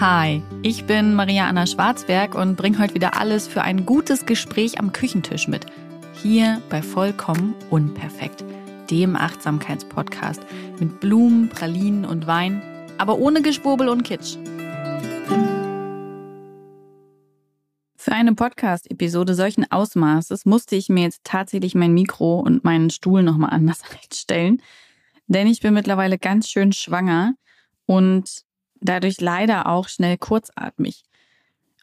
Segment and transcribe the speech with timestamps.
[0.00, 4.78] Hi, ich bin Maria Anna Schwarzberg und bringe heute wieder alles für ein gutes Gespräch
[4.78, 5.66] am Küchentisch mit.
[6.22, 8.44] Hier bei Vollkommen Unperfekt,
[8.92, 10.40] dem Achtsamkeitspodcast
[10.78, 12.62] mit Blumen, Pralinen und Wein,
[12.96, 14.36] aber ohne Geschwurbel und Kitsch.
[17.96, 23.24] Für eine Podcast-Episode solchen Ausmaßes musste ich mir jetzt tatsächlich mein Mikro und meinen Stuhl
[23.24, 24.62] nochmal anders einstellen,
[25.26, 27.34] denn ich bin mittlerweile ganz schön schwanger
[27.86, 28.46] und
[28.80, 31.02] dadurch leider auch schnell kurzatmig.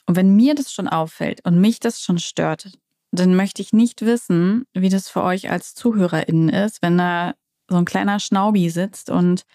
[0.05, 2.71] Und wenn mir das schon auffällt und mich das schon stört,
[3.11, 7.33] dann möchte ich nicht wissen, wie das für euch als ZuhörerInnen ist, wenn da
[7.69, 9.45] so ein kleiner Schnaubi sitzt und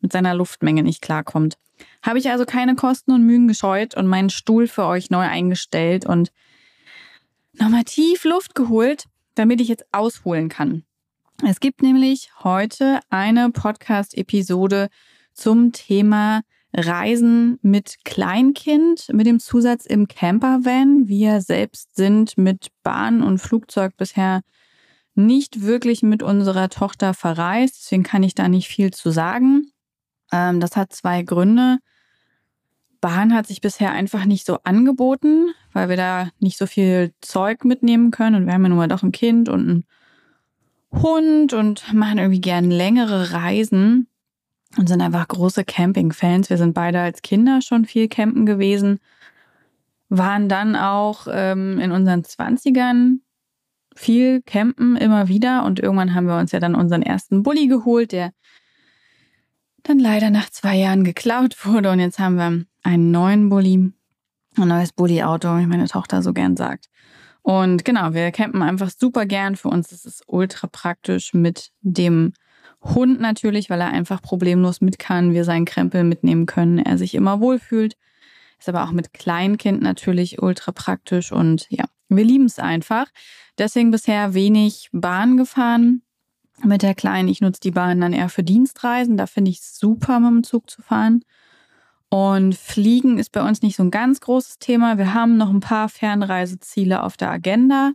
[0.00, 1.56] mit seiner Luftmenge nicht klarkommt.
[2.02, 6.06] Habe ich also keine Kosten und Mühen gescheut und meinen Stuhl für euch neu eingestellt
[6.06, 6.30] und
[7.54, 10.84] nochmal tief Luft geholt, damit ich jetzt ausholen kann.
[11.42, 14.88] Es gibt nämlich heute eine Podcast-Episode
[15.32, 16.42] zum Thema
[16.76, 21.06] Reisen mit Kleinkind mit dem Zusatz im Campervan.
[21.06, 24.40] Wir selbst sind mit Bahn und Flugzeug bisher
[25.14, 27.76] nicht wirklich mit unserer Tochter verreist.
[27.80, 29.70] Deswegen kann ich da nicht viel zu sagen.
[30.32, 31.78] Ähm, das hat zwei Gründe.
[33.00, 37.64] Bahn hat sich bisher einfach nicht so angeboten, weil wir da nicht so viel Zeug
[37.64, 38.34] mitnehmen können.
[38.34, 39.84] Und wir haben ja nun mal doch ein Kind und einen
[41.02, 44.08] Hund und machen irgendwie gern längere Reisen
[44.76, 46.50] und sind einfach große Camping-Fans.
[46.50, 49.00] Wir sind beide als Kinder schon viel campen gewesen,
[50.08, 53.20] waren dann auch ähm, in unseren Zwanzigern
[53.96, 58.12] viel campen immer wieder und irgendwann haben wir uns ja dann unseren ersten Bulli geholt,
[58.12, 58.32] der
[59.84, 63.92] dann leider nach zwei Jahren geklaut wurde und jetzt haben wir einen neuen Bulli,
[64.56, 66.88] ein neues Bulli-Auto, wie meine Tochter so gern sagt.
[67.42, 69.54] Und genau, wir campen einfach super gern.
[69.54, 72.32] Für uns ist es ultra praktisch mit dem
[72.84, 77.14] Hund natürlich, weil er einfach problemlos mit kann, wir seinen Krempel mitnehmen können, er sich
[77.14, 77.96] immer wohlfühlt.
[78.58, 83.06] Ist aber auch mit Kleinkind natürlich ultra praktisch und ja, wir lieben es einfach.
[83.58, 86.02] Deswegen bisher wenig Bahn gefahren
[86.62, 87.28] mit der Kleinen.
[87.28, 89.16] Ich nutze die Bahn dann eher für Dienstreisen.
[89.16, 91.24] Da finde ich es super, mit dem Zug zu fahren.
[92.10, 94.98] Und Fliegen ist bei uns nicht so ein ganz großes Thema.
[94.98, 97.92] Wir haben noch ein paar Fernreiseziele auf der Agenda.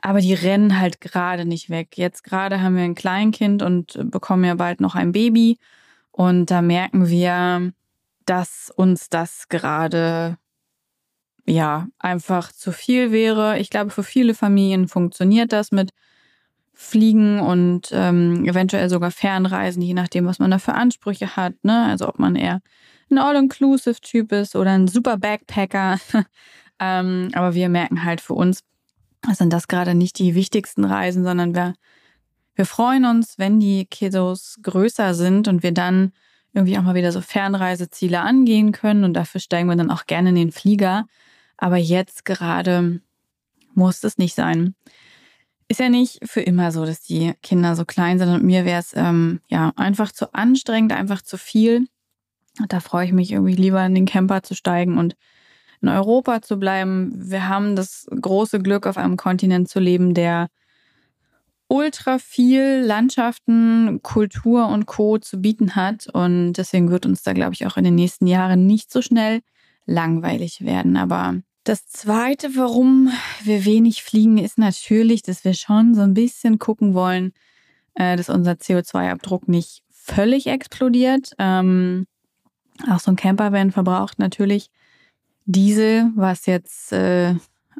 [0.00, 1.96] Aber die rennen halt gerade nicht weg.
[1.96, 5.58] Jetzt gerade haben wir ein Kleinkind und bekommen ja bald noch ein Baby.
[6.12, 7.72] Und da merken wir,
[8.24, 10.38] dass uns das gerade
[11.46, 13.58] ja einfach zu viel wäre.
[13.58, 15.90] Ich glaube, für viele Familien funktioniert das mit
[16.74, 21.54] Fliegen und ähm, eventuell sogar Fernreisen, je nachdem, was man da für Ansprüche hat.
[21.64, 21.86] Ne?
[21.86, 22.60] Also ob man eher
[23.10, 25.98] ein All-Inclusive-Typ ist oder ein super Backpacker.
[26.78, 28.62] ähm, aber wir merken halt für uns,
[29.36, 31.74] sind das gerade nicht die wichtigsten Reisen, sondern wir,
[32.54, 36.12] wir freuen uns, wenn die Kiddos größer sind und wir dann
[36.52, 40.30] irgendwie auch mal wieder so Fernreiseziele angehen können und dafür steigen wir dann auch gerne
[40.30, 41.06] in den Flieger.
[41.56, 43.00] Aber jetzt gerade
[43.74, 44.74] muss es nicht sein.
[45.68, 48.80] Ist ja nicht für immer so, dass die Kinder so klein sind und mir wäre
[48.80, 51.86] es ähm, ja einfach zu anstrengend, einfach zu viel.
[52.58, 55.14] Und da freue ich mich irgendwie lieber in den Camper zu steigen und
[55.80, 57.12] in Europa zu bleiben.
[57.14, 60.48] Wir haben das große Glück, auf einem Kontinent zu leben, der
[61.68, 65.18] ultra viel Landschaften, Kultur und Co.
[65.18, 66.08] zu bieten hat.
[66.12, 69.40] Und deswegen wird uns da, glaube ich, auch in den nächsten Jahren nicht so schnell
[69.86, 70.96] langweilig werden.
[70.96, 73.10] Aber das Zweite, warum
[73.42, 77.32] wir wenig fliegen, ist natürlich, dass wir schon so ein bisschen gucken wollen,
[77.94, 81.32] äh, dass unser CO2-Abdruck nicht völlig explodiert.
[81.38, 82.06] Ähm,
[82.90, 84.70] auch so ein Campervan verbraucht natürlich
[85.50, 87.34] Diesel, was jetzt äh,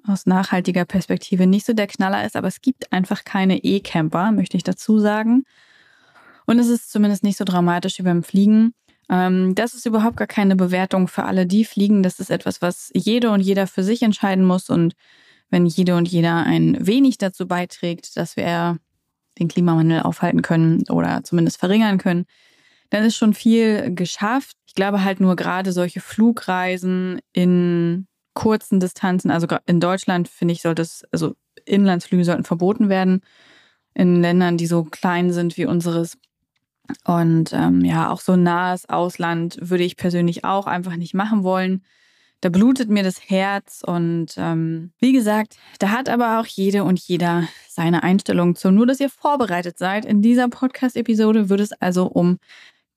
[0.07, 4.57] aus nachhaltiger Perspektive nicht so der Knaller ist, aber es gibt einfach keine E-Camper, möchte
[4.57, 5.45] ich dazu sagen.
[6.47, 8.73] Und es ist zumindest nicht so dramatisch wie beim Fliegen.
[9.11, 12.03] Ähm, das ist überhaupt gar keine Bewertung für alle, die fliegen.
[12.03, 14.71] Das ist etwas, was jede und jeder für sich entscheiden muss.
[14.71, 14.95] Und
[15.51, 18.79] wenn jede und jeder ein wenig dazu beiträgt, dass wir
[19.39, 22.25] den Klimawandel aufhalten können oder zumindest verringern können,
[22.91, 24.57] dann ist schon viel geschafft.
[24.67, 30.63] Ich glaube halt nur gerade solche Flugreisen in kurzen Distanzen, also in Deutschland finde ich,
[30.63, 33.23] sollte es, also Inlandsflüge sollten verboten werden
[33.95, 36.17] in Ländern, die so klein sind wie unseres.
[37.05, 41.83] Und ähm, ja, auch so nahes Ausland würde ich persönlich auch einfach nicht machen wollen.
[42.41, 47.01] Da blutet mir das Herz und ähm, wie gesagt, da hat aber auch jede und
[47.01, 48.71] jeder seine Einstellung zu.
[48.71, 50.05] Nur, dass ihr vorbereitet seid.
[50.05, 52.39] In dieser Podcast-Episode wird es also um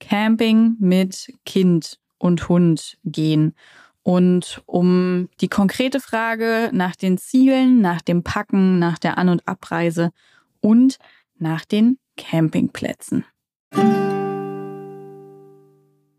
[0.02, 3.56] Camping mit Kind und Hund gehen.
[4.04, 9.48] Und um die konkrete Frage nach den Zielen, nach dem Packen, nach der An- und
[9.48, 10.12] Abreise
[10.60, 10.98] und
[11.38, 13.26] nach den Campingplätzen.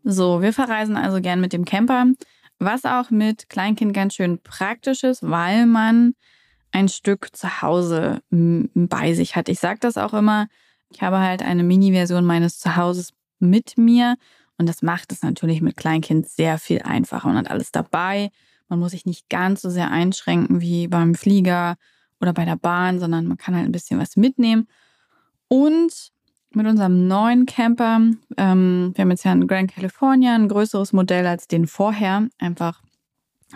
[0.05, 2.05] So, wir verreisen also gern mit dem Camper,
[2.59, 6.13] was auch mit Kleinkind ganz schön praktisch ist, weil man
[6.71, 9.49] ein Stück zu Hause bei sich hat.
[9.49, 10.47] Ich sage das auch immer,
[10.89, 14.15] ich habe halt eine Mini-Version meines Zuhauses mit mir
[14.57, 17.27] und das macht es natürlich mit Kleinkind sehr viel einfacher.
[17.27, 18.29] Man hat alles dabei.
[18.69, 21.75] Man muss sich nicht ganz so sehr einschränken wie beim Flieger
[22.21, 24.67] oder bei der Bahn, sondern man kann halt ein bisschen was mitnehmen.
[25.47, 26.11] Und
[26.51, 27.99] mit unserem neuen Camper,
[28.37, 32.81] ähm, wir haben jetzt ja einen Grand California, ein größeres Modell als den vorher, einfach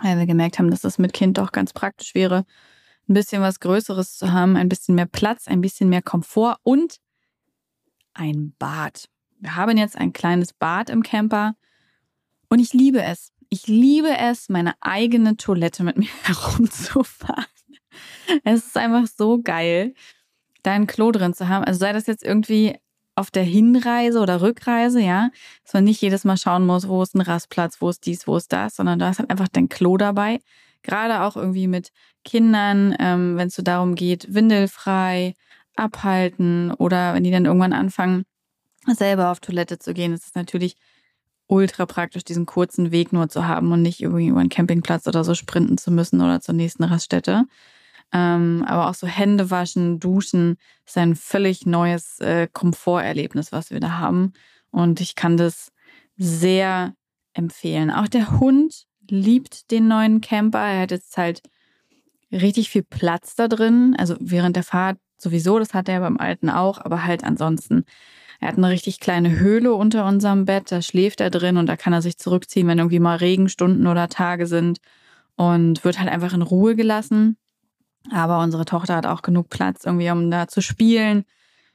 [0.02, 2.44] weil wir gemerkt haben, dass das mit Kind doch ganz praktisch wäre,
[3.08, 6.98] ein bisschen was Größeres zu haben, ein bisschen mehr Platz, ein bisschen mehr Komfort und
[8.14, 9.08] ein Bad.
[9.40, 11.54] Wir haben jetzt ein kleines Bad im Camper
[12.48, 13.32] und ich liebe es.
[13.50, 17.46] Ich liebe es, meine eigene Toilette mit mir herumzufahren.
[18.44, 19.94] Es ist einfach so geil,
[20.62, 21.64] da ein Klo drin zu haben.
[21.64, 22.76] Also sei das jetzt irgendwie
[23.14, 25.30] auf der Hinreise oder Rückreise, ja,
[25.64, 28.36] dass man nicht jedes Mal schauen muss, wo ist ein Rastplatz, wo ist dies, wo
[28.36, 30.38] ist das, sondern du hast halt einfach dein Klo dabei.
[30.82, 31.90] Gerade auch irgendwie mit
[32.24, 35.34] Kindern, ähm, wenn es so darum geht, windelfrei
[35.74, 38.24] abhalten oder wenn die dann irgendwann anfangen,
[38.86, 40.76] selber auf Toilette zu gehen, ist es natürlich
[41.46, 45.24] ultra praktisch, diesen kurzen Weg nur zu haben und nicht irgendwie über einen Campingplatz oder
[45.24, 47.46] so sprinten zu müssen oder zur nächsten Raststätte.
[48.12, 53.80] Ähm, aber auch so Hände waschen, duschen ist ein völlig neues äh, Komforterlebnis, was wir
[53.80, 54.32] da haben.
[54.70, 55.72] Und ich kann das
[56.16, 56.94] sehr
[57.34, 57.90] empfehlen.
[57.90, 60.60] Auch der Hund liebt den neuen Camper.
[60.60, 61.42] Er hat jetzt halt
[62.32, 63.94] richtig viel Platz da drin.
[63.98, 67.84] Also während der Fahrt sowieso, das hat er beim alten auch, aber halt ansonsten.
[68.40, 71.76] Er hat eine richtig kleine Höhle unter unserem Bett, da schläft er drin und da
[71.76, 74.78] kann er sich zurückziehen, wenn irgendwie mal Regenstunden oder Tage sind
[75.36, 77.36] und wird halt einfach in Ruhe gelassen.
[78.10, 81.24] Aber unsere Tochter hat auch genug Platz, irgendwie, um da zu spielen.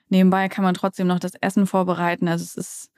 [0.10, 2.28] Nebenbei kann man trotzdem noch das Essen vorbereiten.
[2.28, 2.92] Also es ist,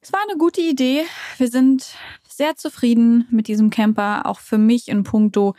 [0.00, 1.02] es war eine gute Idee.
[1.38, 1.94] Wir sind
[2.28, 4.26] sehr zufrieden mit diesem Camper.
[4.26, 5.54] Auch für mich in puncto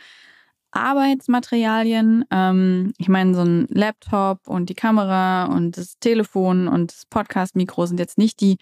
[0.74, 2.24] Arbeitsmaterialien.
[2.30, 7.86] Ähm, ich meine, so ein Laptop und die Kamera und das Telefon und das Podcast-Mikro
[7.86, 8.58] sind jetzt nicht die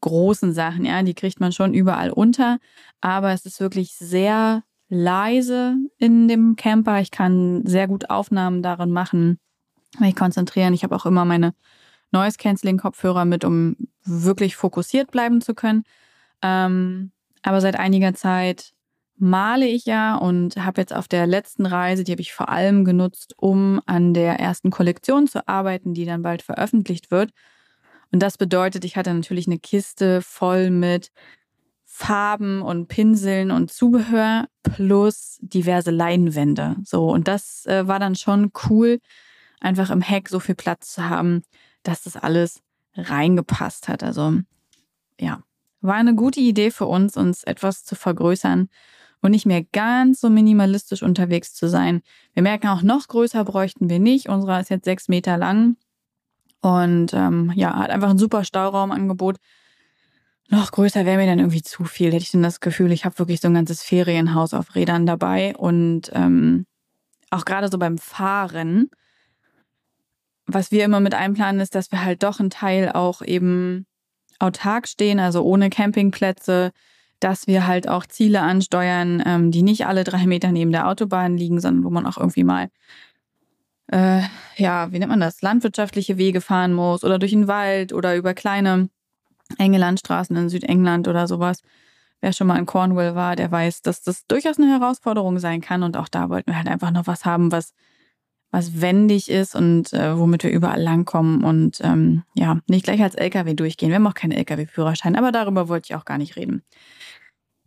[0.00, 2.58] großen Sachen, ja, die kriegt man schon überall unter.
[3.00, 7.00] Aber es ist wirklich sehr leise in dem Camper.
[7.00, 9.38] Ich kann sehr gut Aufnahmen darin machen,
[9.98, 10.74] mich konzentrieren.
[10.74, 11.54] Ich habe auch immer meine
[12.12, 15.84] Noise Canceling Kopfhörer mit, um wirklich fokussiert bleiben zu können.
[16.42, 17.10] Ähm,
[17.42, 18.74] aber seit einiger Zeit
[19.16, 22.84] male ich ja und habe jetzt auf der letzten Reise, die habe ich vor allem
[22.84, 27.30] genutzt, um an der ersten Kollektion zu arbeiten, die dann bald veröffentlicht wird.
[28.12, 31.10] Und das bedeutet, ich hatte natürlich eine Kiste voll mit
[31.84, 36.76] Farben und Pinseln und Zubehör plus diverse Leinwände.
[36.84, 38.98] So, und das äh, war dann schon cool,
[39.60, 41.42] einfach im Heck so viel Platz zu haben,
[41.84, 42.62] dass das alles
[42.96, 44.02] reingepasst hat.
[44.02, 44.40] Also,
[45.20, 45.42] ja,
[45.82, 48.68] war eine gute Idee für uns, uns etwas zu vergrößern
[49.24, 52.02] und nicht mehr ganz so minimalistisch unterwegs zu sein.
[52.34, 54.28] Wir merken auch, noch größer bräuchten wir nicht.
[54.28, 55.76] Unserer ist jetzt sechs Meter lang
[56.60, 59.38] und ähm, ja, hat einfach ein super Stauraumangebot
[60.50, 62.08] noch größer wäre mir dann irgendwie zu viel.
[62.08, 65.56] Hätte ich dann das Gefühl, ich habe wirklich so ein ganzes Ferienhaus auf Rädern dabei.
[65.56, 66.66] Und ähm,
[67.30, 68.90] auch gerade so beim Fahren,
[70.46, 73.86] was wir immer mit einplanen, ist, dass wir halt doch ein Teil auch eben
[74.38, 76.72] autark stehen, also ohne Campingplätze,
[77.24, 81.38] dass wir halt auch Ziele ansteuern, ähm, die nicht alle drei Meter neben der Autobahn
[81.38, 82.68] liegen, sondern wo man auch irgendwie mal,
[83.90, 84.20] äh,
[84.56, 88.34] ja, wie nennt man das, landwirtschaftliche Wege fahren muss oder durch den Wald oder über
[88.34, 88.90] kleine
[89.56, 91.62] enge Landstraßen in Südengland oder sowas.
[92.20, 95.82] Wer schon mal in Cornwall war, der weiß, dass das durchaus eine Herausforderung sein kann.
[95.82, 97.72] Und auch da wollten wir halt einfach noch was haben, was,
[98.50, 103.14] was wendig ist und äh, womit wir überall langkommen und ähm, ja, nicht gleich als
[103.14, 103.88] LKW durchgehen.
[103.88, 106.62] Wir haben auch keinen LKW-Führerschein, aber darüber wollte ich auch gar nicht reden.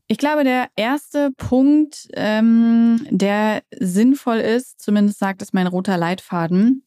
[0.09, 6.83] Ich glaube, der erste Punkt, ähm, der sinnvoll ist, zumindest sagt es mein roter Leitfaden,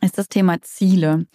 [0.00, 1.26] ist das Thema Ziele.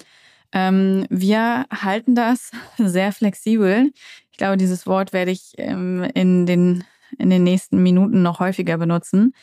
[0.51, 3.91] Ähm, wir halten das sehr flexibel.
[4.31, 6.83] Ich glaube, dieses Wort werde ich ähm, in, den,
[7.17, 9.33] in den nächsten Minuten noch häufiger benutzen.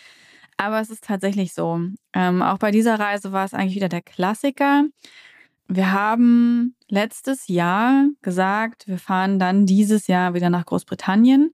[0.59, 1.81] Aber es ist tatsächlich so.
[2.13, 4.85] Ähm, auch bei dieser Reise war es eigentlich wieder der Klassiker.
[5.69, 11.53] Wir haben letztes Jahr gesagt, wir fahren dann dieses Jahr wieder nach Großbritannien,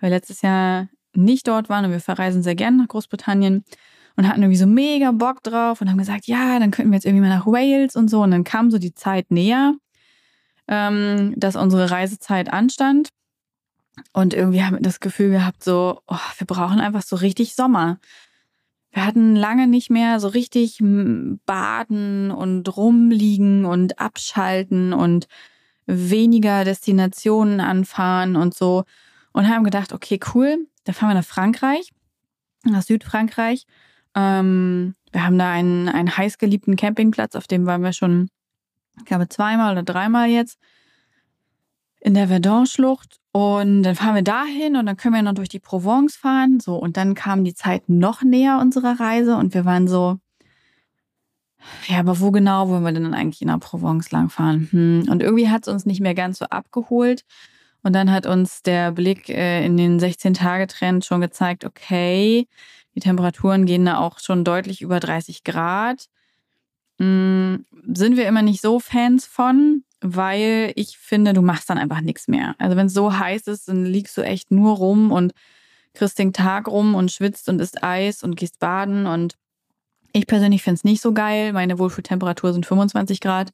[0.00, 3.64] weil wir letztes Jahr nicht dort waren und wir verreisen sehr gerne nach Großbritannien
[4.16, 7.06] und hatten irgendwie so mega Bock drauf und haben gesagt, ja, dann könnten wir jetzt
[7.06, 8.22] irgendwie mal nach Wales und so.
[8.22, 9.74] Und dann kam so die Zeit näher,
[10.66, 13.10] ähm, dass unsere Reisezeit anstand.
[14.12, 18.00] Und irgendwie haben wir das Gefühl gehabt, so, oh, wir brauchen einfach so richtig Sommer.
[18.92, 20.78] Wir hatten lange nicht mehr so richtig
[21.46, 25.28] baden und rumliegen und abschalten und
[25.86, 28.84] weniger Destinationen anfahren und so.
[29.32, 31.90] Und haben gedacht, okay, cool, da fahren wir nach Frankreich,
[32.64, 33.64] nach Südfrankreich.
[34.14, 38.28] Ähm, wir haben da einen, einen heißgeliebten Campingplatz, auf dem waren wir schon,
[38.98, 40.58] ich glaube, zweimal oder dreimal jetzt
[42.02, 43.18] in der Verdun-Schlucht.
[43.32, 46.60] Und dann fahren wir dahin und dann können wir noch durch die Provence fahren.
[46.60, 50.18] So, und dann kam die Zeit noch näher unserer Reise und wir waren so,
[51.86, 54.68] ja, aber wo genau wollen wir denn eigentlich in der Provence langfahren?
[54.70, 55.06] Hm.
[55.08, 57.24] Und irgendwie hat es uns nicht mehr ganz so abgeholt.
[57.84, 62.48] Und dann hat uns der Blick äh, in den 16-Tage-Trend schon gezeigt, okay,
[62.94, 66.06] die Temperaturen gehen da auch schon deutlich über 30 Grad.
[66.98, 72.00] Hm, sind wir immer nicht so Fans von, weil ich finde, du machst dann einfach
[72.00, 72.54] nichts mehr.
[72.58, 75.32] Also wenn es so heiß ist, dann liegst du echt nur rum und
[75.94, 79.36] kriegst den Tag rum und schwitzt und isst Eis und gehst baden und
[80.12, 81.52] ich persönlich finde es nicht so geil.
[81.52, 83.50] Meine Wohlfühltemperatur sind 25 Grad.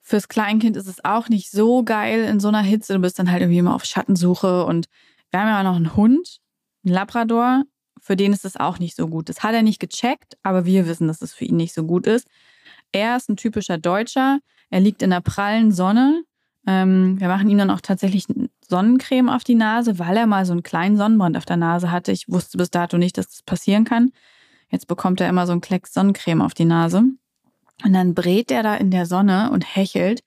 [0.00, 2.94] Fürs Kleinkind ist es auch nicht so geil in so einer Hitze.
[2.94, 4.64] Du bist dann halt irgendwie immer auf Schattensuche.
[4.64, 4.86] Und
[5.30, 6.38] wir haben ja auch noch einen Hund,
[6.84, 7.64] einen Labrador.
[8.00, 9.28] Für den ist es auch nicht so gut.
[9.28, 12.06] Das hat er nicht gecheckt, aber wir wissen, dass es für ihn nicht so gut
[12.06, 12.28] ist.
[12.96, 14.38] Er ist ein typischer Deutscher.
[14.70, 16.24] Er liegt in der prallen Sonne.
[16.66, 18.24] Ähm, wir machen ihm dann auch tatsächlich
[18.66, 22.10] Sonnencreme auf die Nase, weil er mal so einen kleinen Sonnenbrand auf der Nase hatte.
[22.10, 24.12] Ich wusste bis dato nicht, dass das passieren kann.
[24.70, 27.04] Jetzt bekommt er immer so einen Klecks Sonnencreme auf die Nase.
[27.84, 30.22] Und dann brät er da in der Sonne und hechelt.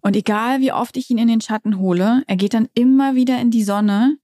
[0.00, 3.40] Und egal wie oft ich ihn in den Schatten hole, er geht dann immer wieder
[3.40, 4.16] in die Sonne.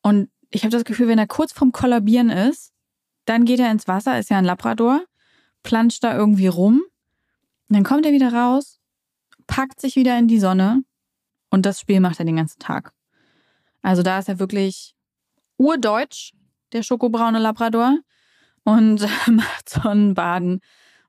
[0.00, 2.72] Und ich habe das Gefühl, wenn er kurz vorm Kollabieren ist,
[3.26, 5.02] dann geht er ins Wasser, ist ja ein Labrador,
[5.68, 6.80] planscht da irgendwie rum.
[7.68, 8.80] Und dann kommt er wieder raus,
[9.46, 10.82] packt sich wieder in die Sonne
[11.50, 12.94] und das Spiel macht er den ganzen Tag.
[13.82, 14.94] Also da ist er wirklich
[15.58, 16.32] urdeutsch,
[16.72, 17.98] der schokobraune Labrador
[18.64, 20.60] und macht Sonnenbaden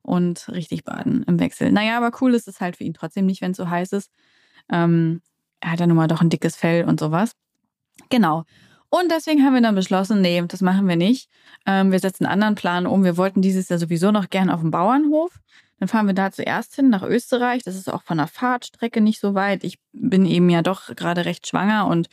[0.01, 1.71] und richtig baden im Wechsel.
[1.71, 4.11] Naja, aber cool ist es halt für ihn trotzdem nicht, wenn es so heiß ist.
[4.69, 5.21] Ähm,
[5.61, 7.31] er hat ja nun mal doch ein dickes Fell und sowas.
[8.09, 8.43] Genau.
[8.89, 11.29] Und deswegen haben wir dann beschlossen, nee, das machen wir nicht.
[11.65, 13.03] Ähm, wir setzen einen anderen Plan um.
[13.03, 15.39] Wir wollten dieses Jahr sowieso noch gern auf dem Bauernhof.
[15.79, 17.63] Dann fahren wir da zuerst hin nach Österreich.
[17.63, 19.63] Das ist auch von der Fahrtstrecke nicht so weit.
[19.63, 22.10] Ich bin eben ja doch gerade recht schwanger und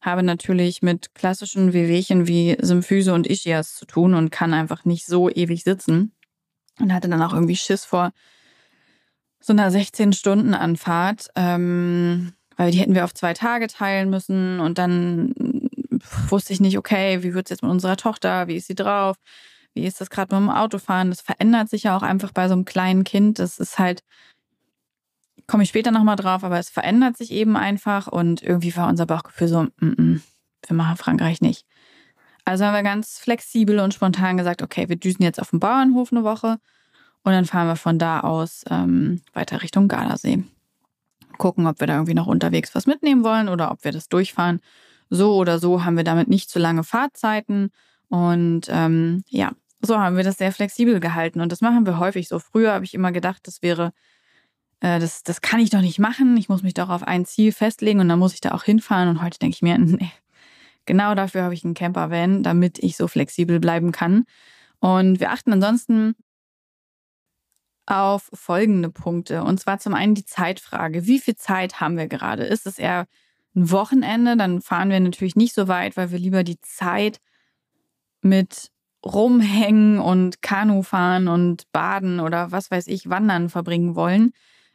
[0.00, 5.06] habe natürlich mit klassischen Wehwehchen wie Symphyse und Ischias zu tun und kann einfach nicht
[5.06, 6.12] so ewig sitzen.
[6.80, 8.12] Und hatte dann auch irgendwie Schiss vor
[9.40, 14.58] so einer 16-Stunden-Anfahrt, ähm, weil die hätten wir auf zwei Tage teilen müssen.
[14.58, 15.34] Und dann
[16.28, 18.48] wusste ich nicht, okay, wie wird es jetzt mit unserer Tochter?
[18.48, 19.16] Wie ist sie drauf?
[19.74, 21.10] Wie ist das gerade mit dem Autofahren?
[21.10, 23.38] Das verändert sich ja auch einfach bei so einem kleinen Kind.
[23.38, 24.02] Das ist halt
[25.46, 29.06] komme ich später nochmal drauf, aber es verändert sich eben einfach und irgendwie war unser
[29.06, 30.20] Bauchgefühl so, mm -mm,
[30.66, 31.66] wir machen Frankreich nicht.
[32.44, 36.12] Also haben wir ganz flexibel und spontan gesagt, okay, wir düsen jetzt auf dem Bauernhof
[36.12, 36.58] eine Woche
[37.22, 40.44] und dann fahren wir von da aus ähm, weiter Richtung Gardasee.
[41.38, 44.60] Gucken, ob wir da irgendwie noch unterwegs was mitnehmen wollen oder ob wir das durchfahren.
[45.14, 47.70] So oder so haben wir damit nicht zu lange Fahrzeiten
[48.08, 49.52] und ähm, ja,
[49.82, 52.38] so haben wir das sehr flexibel gehalten und das machen wir häufig so.
[52.38, 53.92] Früher habe ich immer gedacht, das wäre
[54.80, 56.36] äh, das, das kann ich doch nicht machen.
[56.36, 59.08] Ich muss mich doch auf ein Ziel festlegen und dann muss ich da auch hinfahren.
[59.08, 60.10] Und heute denke ich mir, nee,
[60.86, 64.24] genau dafür habe ich einen Campervan, damit ich so flexibel bleiben kann.
[64.80, 66.14] Und wir achten ansonsten
[67.86, 69.44] auf folgende Punkte.
[69.44, 71.06] Und zwar zum einen die Zeitfrage.
[71.06, 72.44] Wie viel Zeit haben wir gerade?
[72.44, 73.06] Ist es eher
[73.54, 74.36] ein Wochenende?
[74.36, 77.20] Dann fahren wir natürlich nicht so weit, weil wir lieber die Zeit
[78.22, 78.70] mit
[79.04, 84.32] rumhängen und Kanu fahren und baden oder was weiß ich, wandern verbringen wollen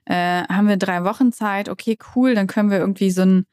[0.08, 3.46] äh, haben wir drei Wochen Zeit, okay, cool, dann können wir irgendwie so ein,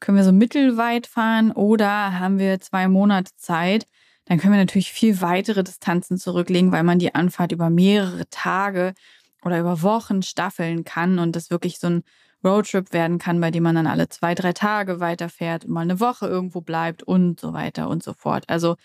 [0.00, 3.86] können wir so mittelweit fahren oder haben wir zwei Monate Zeit,
[4.26, 8.94] dann können wir natürlich viel weitere Distanzen zurücklegen, weil man die Anfahrt über mehrere Tage
[9.44, 12.02] oder über Wochen staffeln kann und das wirklich so ein
[12.44, 16.00] Roadtrip werden kann, bei dem man dann alle zwei, drei Tage weiterfährt und mal eine
[16.00, 18.44] Woche irgendwo bleibt und so weiter und so fort.
[18.48, 18.76] Also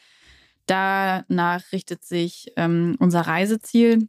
[0.66, 4.08] danach richtet sich ähm, unser Reiseziel.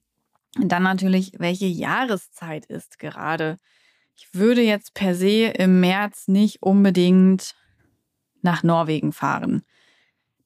[0.57, 3.59] Dann natürlich, welche Jahreszeit ist gerade.
[4.17, 7.55] Ich würde jetzt per se im März nicht unbedingt
[8.43, 9.63] nach Norwegen fahren.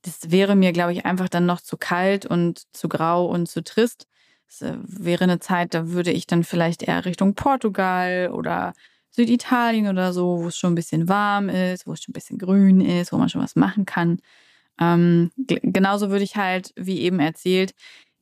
[0.03, 3.63] Das wäre mir, glaube ich, einfach dann noch zu kalt und zu grau und zu
[3.63, 4.07] trist.
[4.49, 8.73] Es äh, wäre eine Zeit, da würde ich dann vielleicht eher Richtung Portugal oder
[9.11, 12.39] Süditalien oder so, wo es schon ein bisschen warm ist, wo es schon ein bisschen
[12.39, 14.19] grün ist, wo man schon was machen kann.
[14.81, 17.75] Ähm, genauso würde ich halt, wie eben erzählt,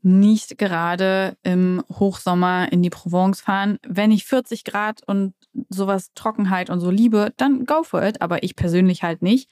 [0.03, 3.79] nicht gerade im Hochsommer in die Provence fahren.
[3.87, 5.35] Wenn ich 40 Grad und
[5.69, 8.23] sowas Trockenheit und so liebe, dann go for it.
[8.23, 9.51] Aber ich persönlich halt nicht.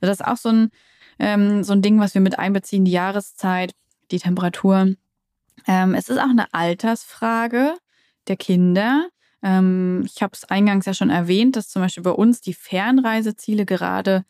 [0.00, 0.70] Das ist auch so ein,
[1.18, 3.72] ähm, so ein Ding, was wir mit einbeziehen, die Jahreszeit,
[4.10, 4.94] die Temperatur.
[5.66, 7.74] Ähm, es ist auch eine Altersfrage
[8.28, 9.08] der Kinder.
[9.42, 13.66] Ähm, ich habe es eingangs ja schon erwähnt, dass zum Beispiel bei uns die Fernreiseziele
[13.66, 14.24] gerade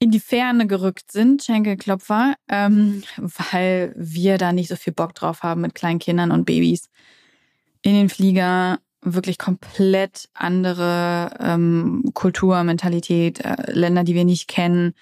[0.00, 5.42] in die Ferne gerückt sind, Schenkelklopfer, ähm, weil wir da nicht so viel Bock drauf
[5.42, 6.88] haben mit kleinen Kindern und Babys.
[7.82, 14.94] In den Flieger wirklich komplett andere ähm, Kultur, Mentalität, äh, Länder, die wir nicht kennen.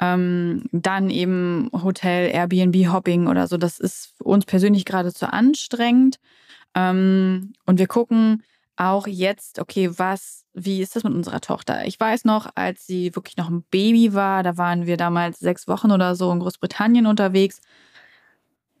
[0.00, 3.58] Ähm, dann eben Hotel, Airbnb, Hopping oder so.
[3.58, 6.16] Das ist uns persönlich gerade zu anstrengend.
[6.74, 8.42] Ähm, und wir gucken
[8.76, 11.84] auch jetzt, okay, was, wie ist das mit unserer Tochter?
[11.84, 15.68] Ich weiß noch, als sie wirklich noch ein Baby war, da waren wir damals sechs
[15.68, 17.60] Wochen oder so in Großbritannien unterwegs.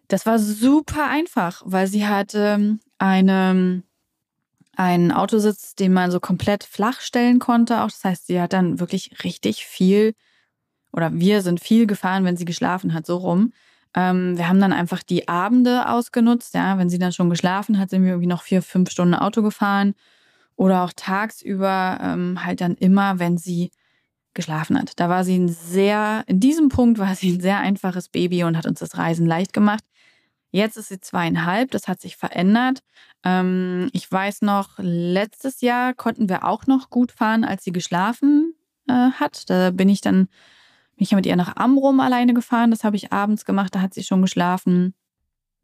[0.08, 3.82] Das war super einfach, weil sie hatte eine,
[4.74, 7.82] einen Autositz, den man so komplett flach stellen konnte.
[7.82, 10.14] Auch das heißt, sie hat dann wirklich richtig viel
[10.92, 13.52] oder wir sind viel gefahren, wenn sie geschlafen hat, so rum.
[13.94, 16.54] Ähm, wir haben dann einfach die Abende ausgenutzt.
[16.54, 19.42] Ja, wenn sie dann schon geschlafen hat, sind wir irgendwie noch vier, fünf Stunden Auto
[19.42, 19.94] gefahren.
[20.56, 23.70] Oder auch tagsüber ähm, halt dann immer, wenn sie
[24.34, 24.92] geschlafen hat.
[25.00, 28.56] Da war sie ein sehr, in diesem Punkt war sie ein sehr einfaches Baby und
[28.56, 29.84] hat uns das Reisen leicht gemacht.
[30.52, 32.80] Jetzt ist sie zweieinhalb, das hat sich verändert.
[33.24, 38.54] Ähm, ich weiß noch, letztes Jahr konnten wir auch noch gut fahren, als sie geschlafen
[38.88, 39.48] äh, hat.
[39.48, 40.28] Da bin ich dann
[41.00, 42.70] bin ich mit ihr nach Amrum alleine gefahren.
[42.70, 43.74] Das habe ich abends gemacht.
[43.74, 44.92] Da hat sie schon geschlafen.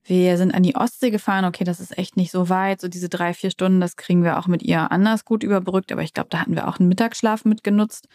[0.02, 1.44] Wir sind an die Ostsee gefahren.
[1.44, 2.80] Okay, das ist echt nicht so weit.
[2.80, 5.92] So diese drei, vier Stunden, das kriegen wir auch mit ihr anders gut überbrückt.
[5.92, 8.08] Aber ich glaube, da hatten wir auch einen Mittagsschlaf mitgenutzt.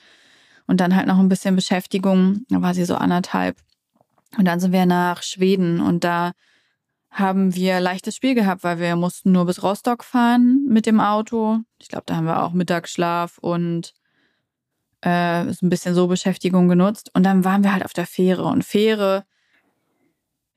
[0.66, 2.44] Und dann halt noch ein bisschen Beschäftigung.
[2.50, 3.56] Da war sie so anderthalb.
[4.40, 6.32] Und dann sind wir nach Schweden und da
[7.12, 11.60] haben wir leichtes Spiel gehabt, weil wir mussten nur bis Rostock fahren mit dem Auto.
[11.78, 13.94] Ich glaube, da haben wir auch Mittagsschlaf und
[15.02, 17.12] äh, so ein bisschen so Beschäftigung genutzt.
[17.14, 18.44] Und dann waren wir halt auf der Fähre.
[18.44, 19.24] Und Fähre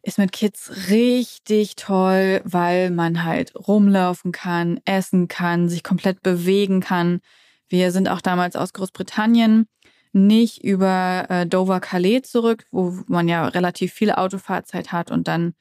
[0.02, 6.80] ist mit Kids richtig toll, weil man halt rumlaufen kann, essen kann, sich komplett bewegen
[6.80, 7.20] kann.
[7.68, 9.66] Wir sind auch damals aus Großbritannien
[10.12, 15.54] nicht über äh, Dover Calais zurück, wo man ja relativ viel Autofahrzeit hat und dann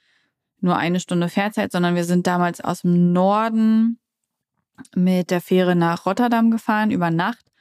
[0.62, 4.00] nur eine Stunde Fährzeit, sondern wir sind damals aus dem Norden
[4.96, 7.53] mit der Fähre nach Rotterdam gefahren über Nacht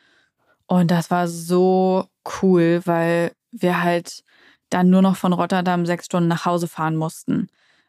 [0.72, 2.06] und das war so
[2.40, 4.24] cool, weil wir halt
[4.70, 7.48] dann nur noch von Rotterdam sechs Stunden nach Hause fahren mussten.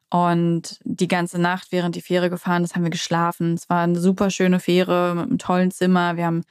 [0.10, 3.54] Und die ganze Nacht, während die Fähre gefahren ist, haben wir geschlafen.
[3.54, 6.18] Es war eine super schöne Fähre mit einem tollen Zimmer.
[6.18, 6.44] Wir haben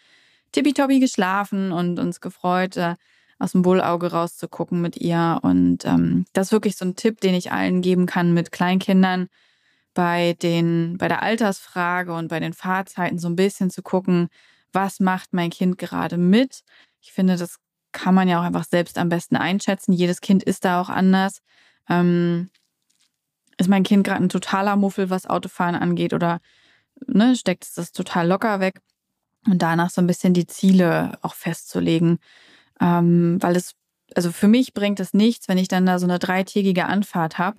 [0.53, 2.79] tippitoppi geschlafen und uns gefreut,
[3.39, 5.39] aus dem Bullauge rauszugucken mit ihr.
[5.43, 9.29] Und ähm, das ist wirklich so ein Tipp, den ich allen geben kann mit Kleinkindern
[9.93, 14.31] bei den, bei der Altersfrage und bei den Fahrzeiten so ein bisschen zu gucken,
[14.73, 16.63] was macht mein Kind gerade mit.
[17.01, 17.59] Ich finde, das
[17.93, 19.93] kann man ja auch einfach selbst am besten einschätzen.
[19.93, 21.43] Jedes Kind ist da auch anders.
[21.89, 22.51] Ähm,
[23.59, 26.41] ist mein Kind gerade ein totaler Muffel, was Autofahren angeht, oder
[27.07, 28.81] ne, steckt es das total locker weg?
[29.47, 32.19] Und danach so ein bisschen die Ziele auch festzulegen.
[32.81, 33.75] Ähm, weil es,
[34.15, 37.59] also für mich bringt es nichts, wenn ich dann da so eine dreitägige Anfahrt habe.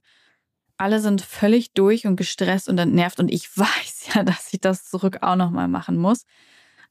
[0.78, 4.86] Alle sind völlig durch und gestresst und entnervt und ich weiß ja, dass ich das
[4.90, 6.26] zurück auch nochmal machen muss.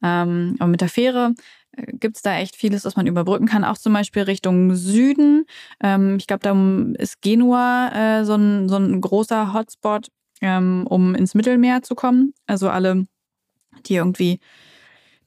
[0.03, 1.35] Ähm, aber mit der Fähre
[1.77, 5.47] äh, gibt es da echt vieles, was man überbrücken kann, auch zum Beispiel Richtung Süden.
[5.83, 10.09] Ähm, ich glaube, da ist Genua äh, so, ein, so ein großer Hotspot,
[10.41, 12.35] ähm, um ins Mittelmeer zu kommen.
[12.47, 13.07] Also alle,
[13.87, 14.41] die irgendwie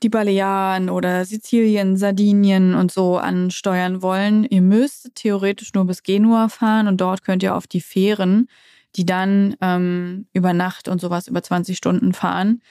[0.03, 4.43] die Balearen oder Sizilien, Sardinien und so ansteuern wollen.
[4.43, 8.47] Ihr müsst theoretisch nur bis Genua fahren und dort könnt ihr auf die Fähren,
[8.95, 12.61] die dann ähm, über Nacht und sowas über 20 Stunden fahren.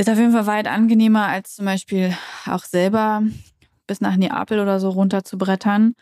[0.00, 3.22] Ist auf jeden Fall weit angenehmer, als zum Beispiel auch selber
[3.86, 5.94] bis nach Neapel oder so runter zu brettern.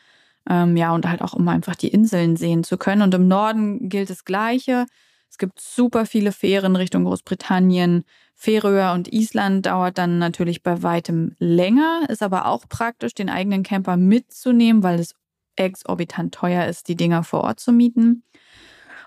[0.48, 3.02] Ähm, ja, und halt auch, um einfach die Inseln sehen zu können.
[3.02, 4.86] Und im Norden gilt das Gleiche.
[5.28, 8.04] Es gibt super viele Fähren Richtung Großbritannien.
[8.36, 13.64] Färöer und Island dauert dann natürlich bei weitem länger, ist aber auch praktisch, den eigenen
[13.64, 15.16] Camper mitzunehmen, weil es
[15.56, 18.22] exorbitant teuer ist, die Dinger vor Ort zu mieten.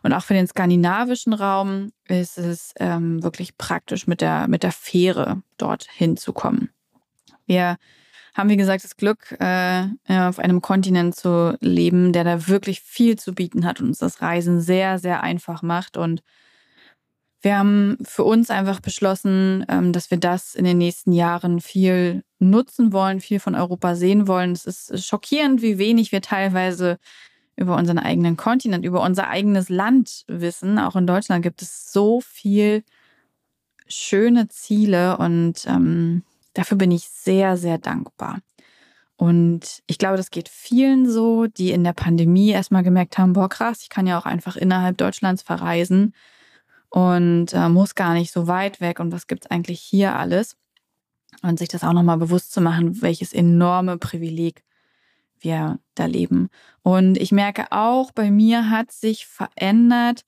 [0.03, 4.71] Und auch für den skandinavischen Raum ist es ähm, wirklich praktisch, mit der, mit der
[4.71, 6.69] Fähre dort hinzukommen.
[7.45, 7.77] Wir
[8.33, 13.17] haben, wie gesagt, das Glück, äh, auf einem Kontinent zu leben, der da wirklich viel
[13.17, 15.97] zu bieten hat und uns das Reisen sehr, sehr einfach macht.
[15.97, 16.21] Und
[17.41, 22.23] wir haben für uns einfach beschlossen, ähm, dass wir das in den nächsten Jahren viel
[22.39, 24.51] nutzen wollen, viel von Europa sehen wollen.
[24.51, 26.99] Es ist schockierend, wie wenig wir teilweise
[27.61, 30.79] über unseren eigenen Kontinent, über unser eigenes Land wissen.
[30.79, 32.83] Auch in Deutschland gibt es so viel
[33.87, 38.39] schöne Ziele und ähm, dafür bin ich sehr, sehr dankbar.
[39.17, 43.49] Und ich glaube, das geht vielen so, die in der Pandemie erstmal gemerkt haben, boah,
[43.49, 46.13] krass, ich kann ja auch einfach innerhalb Deutschlands verreisen.
[46.89, 50.57] und äh, muss gar nicht so weit weg und was gibt's eigentlich hier alles?
[51.41, 54.63] Und sich das auch nochmal bewusst zu machen, welches enorme Privileg
[55.41, 56.49] wir da leben.
[56.83, 60.23] Und ich merke auch, bei mir hat sich verändert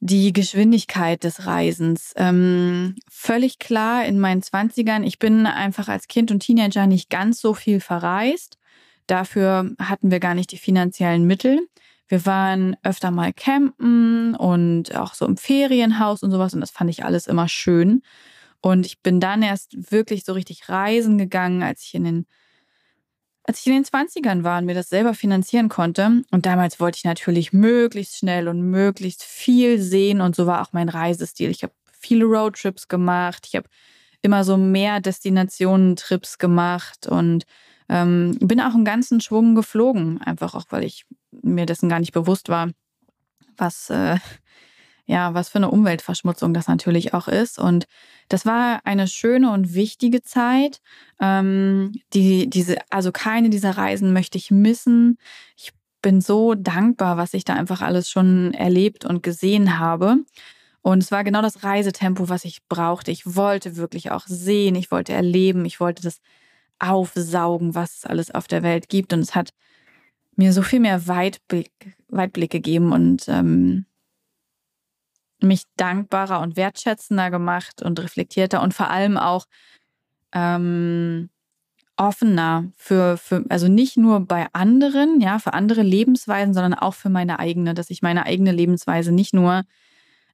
[0.00, 2.12] die Geschwindigkeit des Reisens.
[2.16, 7.40] Ähm, völlig klar in meinen Zwanzigern, ich bin einfach als Kind und Teenager nicht ganz
[7.40, 8.58] so viel verreist.
[9.06, 11.68] Dafür hatten wir gar nicht die finanziellen Mittel.
[12.06, 16.90] Wir waren öfter mal campen und auch so im Ferienhaus und sowas und das fand
[16.90, 18.02] ich alles immer schön.
[18.60, 22.26] Und ich bin dann erst wirklich so richtig reisen gegangen, als ich in den
[23.44, 26.22] als ich in den 20ern war und mir das selber finanzieren konnte.
[26.30, 30.20] Und damals wollte ich natürlich möglichst schnell und möglichst viel sehen.
[30.22, 31.50] Und so war auch mein Reisestil.
[31.50, 33.46] Ich habe viele Roadtrips gemacht.
[33.46, 33.68] Ich habe
[34.22, 37.44] immer so mehr Destinationen-Trips gemacht und
[37.90, 40.22] ähm, bin auch einen ganzen Schwung geflogen.
[40.22, 41.04] Einfach auch, weil ich
[41.42, 42.70] mir dessen gar nicht bewusst war,
[43.58, 44.16] was, äh,
[45.06, 47.58] ja, was für eine Umweltverschmutzung das natürlich auch ist.
[47.58, 47.86] Und
[48.28, 50.80] das war eine schöne und wichtige Zeit.
[51.20, 55.18] Ähm, die, diese, also keine dieser Reisen möchte ich missen.
[55.56, 60.18] Ich bin so dankbar, was ich da einfach alles schon erlebt und gesehen habe.
[60.80, 63.10] Und es war genau das Reisetempo, was ich brauchte.
[63.10, 66.20] Ich wollte wirklich auch sehen, ich wollte erleben, ich wollte das
[66.78, 69.12] aufsaugen, was es alles auf der Welt gibt.
[69.12, 69.50] Und es hat
[70.36, 71.70] mir so viel mehr Weitblick,
[72.08, 73.86] Weitblick gegeben und ähm,
[75.46, 79.46] mich dankbarer und wertschätzender gemacht und reflektierter und vor allem auch
[80.32, 81.30] ähm,
[81.96, 87.08] offener für, für, also nicht nur bei anderen, ja, für andere Lebensweisen, sondern auch für
[87.08, 89.62] meine eigene, dass ich meine eigene Lebensweise nicht nur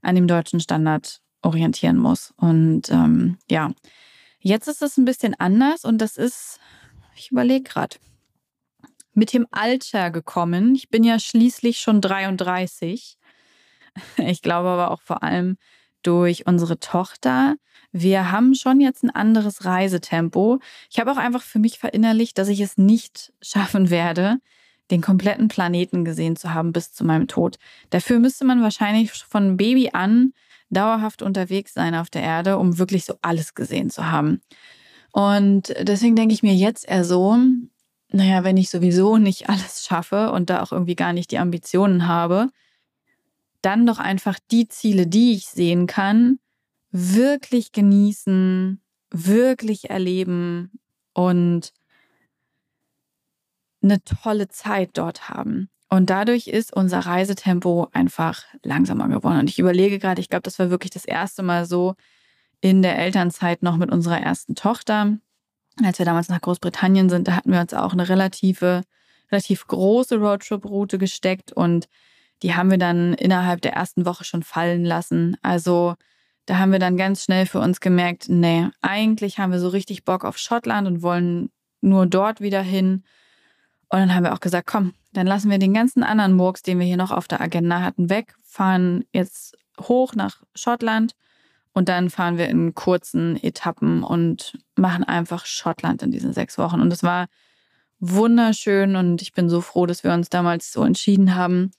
[0.02, 2.32] an dem deutschen Standard orientieren muss.
[2.36, 3.72] Und ähm, ja,
[4.40, 6.60] jetzt ist es ein bisschen anders und das ist,
[7.14, 7.96] ich überlege gerade,
[9.12, 10.74] mit dem Alter gekommen.
[10.74, 13.18] Ich bin ja schließlich schon 33
[14.18, 15.56] Ich glaube aber auch vor allem
[16.02, 17.56] durch unsere Tochter.
[17.92, 20.60] Wir haben schon jetzt ein anderes Reisetempo.
[20.90, 24.38] Ich habe auch einfach für mich verinnerlicht, dass ich es nicht schaffen werde,
[24.90, 27.58] den kompletten Planeten gesehen zu haben bis zu meinem Tod.
[27.90, 30.32] Dafür müsste man wahrscheinlich von Baby an
[30.70, 34.40] dauerhaft unterwegs sein auf der Erde, um wirklich so alles gesehen zu haben.
[35.12, 37.36] Und deswegen denke ich mir jetzt eher so,
[38.12, 42.06] naja, wenn ich sowieso nicht alles schaffe und da auch irgendwie gar nicht die Ambitionen
[42.06, 42.50] habe,
[43.62, 46.38] dann doch einfach die Ziele, die ich sehen kann,
[46.90, 50.72] wirklich genießen, wirklich erleben
[51.12, 51.72] und
[53.82, 55.70] eine tolle Zeit dort haben.
[55.88, 59.40] Und dadurch ist unser Reisetempo einfach langsamer geworden.
[59.40, 61.94] Und ich überlege gerade, ich glaube, das war wirklich das erste Mal so
[62.60, 65.18] in der Elternzeit noch mit unserer ersten Tochter.
[65.82, 68.82] Als wir damals nach Großbritannien sind, da hatten wir uns auch eine relative,
[69.32, 71.88] relativ große Roadtrip-Route gesteckt und
[72.42, 75.36] die haben wir dann innerhalb der ersten Woche schon fallen lassen.
[75.42, 75.94] Also
[76.46, 80.04] da haben wir dann ganz schnell für uns gemerkt, nee, eigentlich haben wir so richtig
[80.04, 81.50] Bock auf Schottland und wollen
[81.80, 83.04] nur dort wieder hin.
[83.88, 86.78] Und dann haben wir auch gesagt, komm, dann lassen wir den ganzen anderen Murks, den
[86.78, 91.14] wir hier noch auf der Agenda hatten, weg, fahren jetzt hoch nach Schottland
[91.72, 96.80] und dann fahren wir in kurzen Etappen und machen einfach Schottland in diesen sechs Wochen.
[96.80, 97.26] Und es war
[98.00, 101.70] wunderschön und ich bin so froh, dass wir uns damals so entschieden haben.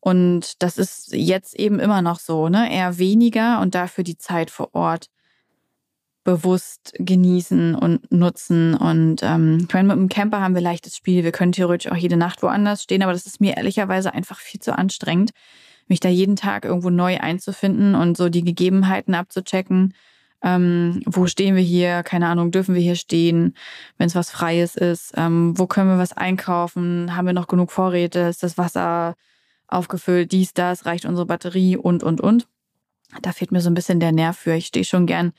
[0.00, 2.72] Und das ist jetzt eben immer noch so, ne?
[2.72, 5.08] Eher weniger und dafür die Zeit vor Ort
[6.24, 8.74] bewusst genießen und nutzen.
[8.74, 11.24] Und ähm, ich meine, mit dem Camper haben wir leichtes Spiel.
[11.24, 14.60] Wir können theoretisch auch jede Nacht woanders stehen, aber das ist mir ehrlicherweise einfach viel
[14.60, 15.30] zu anstrengend,
[15.88, 19.94] mich da jeden Tag irgendwo neu einzufinden und so die Gegebenheiten abzuchecken.
[20.42, 22.02] Ähm, wo stehen wir hier?
[22.02, 23.54] Keine Ahnung, dürfen wir hier stehen,
[23.98, 25.12] wenn es was Freies ist?
[25.16, 27.16] Ähm, wo können wir was einkaufen?
[27.16, 28.20] Haben wir noch genug Vorräte?
[28.20, 29.16] Ist das Wasser
[29.70, 32.46] aufgefüllt, dies, das, reicht unsere Batterie und, und, und.
[33.22, 34.54] Da fehlt mir so ein bisschen der Nerv für.
[34.54, 35.32] Ich stehe schon gern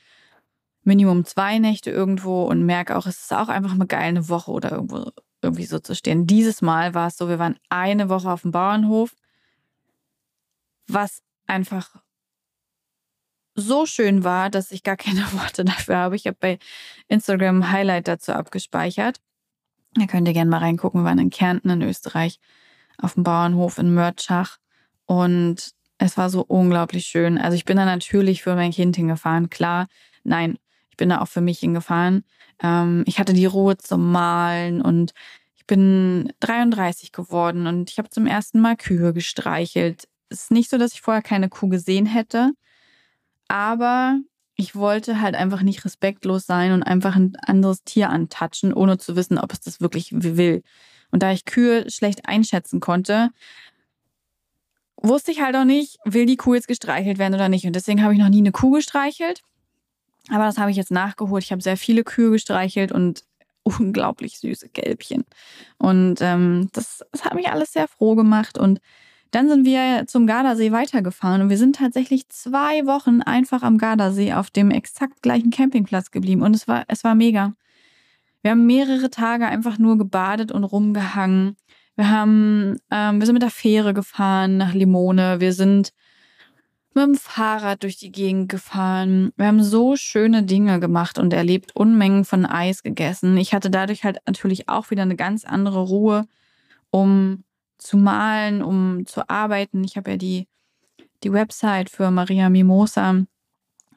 [0.84, 4.52] Minimum zwei Nächte irgendwo und merke auch, es ist auch einfach mal geil, eine Woche
[4.52, 6.28] oder irgendwo irgendwie so zu stehen.
[6.28, 9.16] Dieses Mal war es so, wir waren eine Woche auf dem Bauernhof,
[10.88, 11.96] was einfach
[13.56, 16.16] so schön war, dass ich gar keine Worte dafür habe.
[16.16, 16.60] Ich habe bei
[17.08, 19.22] Instagram ein Highlight dazu abgespeichert.
[19.94, 21.02] Da könnt ihr gerne mal reingucken.
[21.02, 22.40] Wir waren in Kärnten in Österreich
[23.02, 24.58] auf dem Bauernhof in Mörtschach.
[25.06, 27.38] Und es war so unglaublich schön.
[27.38, 29.88] Also ich bin da natürlich für mein Kind hingefahren, klar.
[30.24, 30.58] Nein,
[30.90, 32.24] ich bin da auch für mich hingefahren.
[32.62, 35.12] Ähm, ich hatte die Ruhe zum Malen und
[35.56, 40.08] ich bin 33 geworden und ich habe zum ersten Mal Kühe gestreichelt.
[40.30, 42.52] Es ist nicht so, dass ich vorher keine Kuh gesehen hätte,
[43.48, 44.20] aber
[44.56, 49.16] ich wollte halt einfach nicht respektlos sein und einfach ein anderes Tier antatschen, ohne zu
[49.16, 50.64] wissen, ob es das wirklich will.
[51.12, 53.30] Und da ich Kühe schlecht einschätzen konnte,
[54.98, 57.66] wusste ich halt auch nicht, will die Kuh jetzt gestreichelt werden oder nicht.
[57.66, 59.42] Und deswegen habe ich noch nie eine Kuh gestreichelt.
[60.30, 61.44] Aber das habe ich jetzt nachgeholt.
[61.44, 63.24] Ich habe sehr viele Kühe gestreichelt und
[63.64, 65.26] unglaublich süße Gelbchen.
[65.78, 68.58] Und ähm, das, das hat mich alles sehr froh gemacht.
[68.58, 68.80] Und
[69.32, 74.34] dann sind wir zum Gardasee weitergefahren und wir sind tatsächlich zwei Wochen einfach am Gardasee
[74.34, 76.42] auf dem exakt gleichen Campingplatz geblieben.
[76.42, 77.54] Und es war, es war mega.
[78.42, 81.58] Wir haben mehrere Tage einfach nur gebadet und rumgehangen.
[81.96, 85.40] Wir haben, ähm, wir sind mit der Fähre gefahren nach Limone.
[85.40, 85.94] Wir sind
[86.94, 89.32] mit dem Fahrrad durch die Gegend gefahren.
[89.38, 93.38] Wir haben so schöne Dinge gemacht und erlebt, Unmengen von Eis gegessen.
[93.38, 96.26] Ich hatte dadurch halt natürlich auch wieder eine ganz andere Ruhe,
[96.90, 97.44] um
[97.78, 99.84] zu malen, um zu arbeiten.
[99.84, 100.48] Ich habe ja die,
[101.24, 103.26] die Website für Maria Mimosa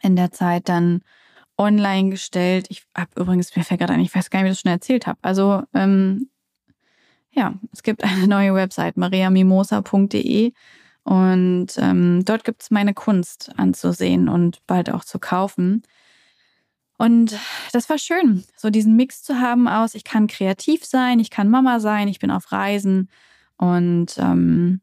[0.01, 1.03] in der Zeit dann
[1.59, 2.67] online gestellt.
[2.69, 4.73] Ich habe übrigens, mir fällt gerade ein, ich weiß gar nicht, wie ich das schon
[4.73, 5.19] erzählt habe.
[5.23, 6.29] Also, ähm,
[7.31, 10.53] ja, es gibt eine neue Website, mariamimosa.de.
[11.05, 15.83] Und ähm, dort gibt es meine Kunst anzusehen und bald auch zu kaufen.
[16.97, 17.39] Und
[17.73, 21.51] das war schön, so diesen Mix zu haben aus, ich kann kreativ sein, ich kann
[21.51, 23.11] Mama sein, ich bin auf Reisen
[23.57, 24.81] und ähm,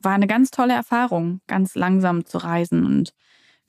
[0.00, 2.84] war eine ganz tolle Erfahrung, ganz langsam zu reisen.
[2.84, 3.14] Und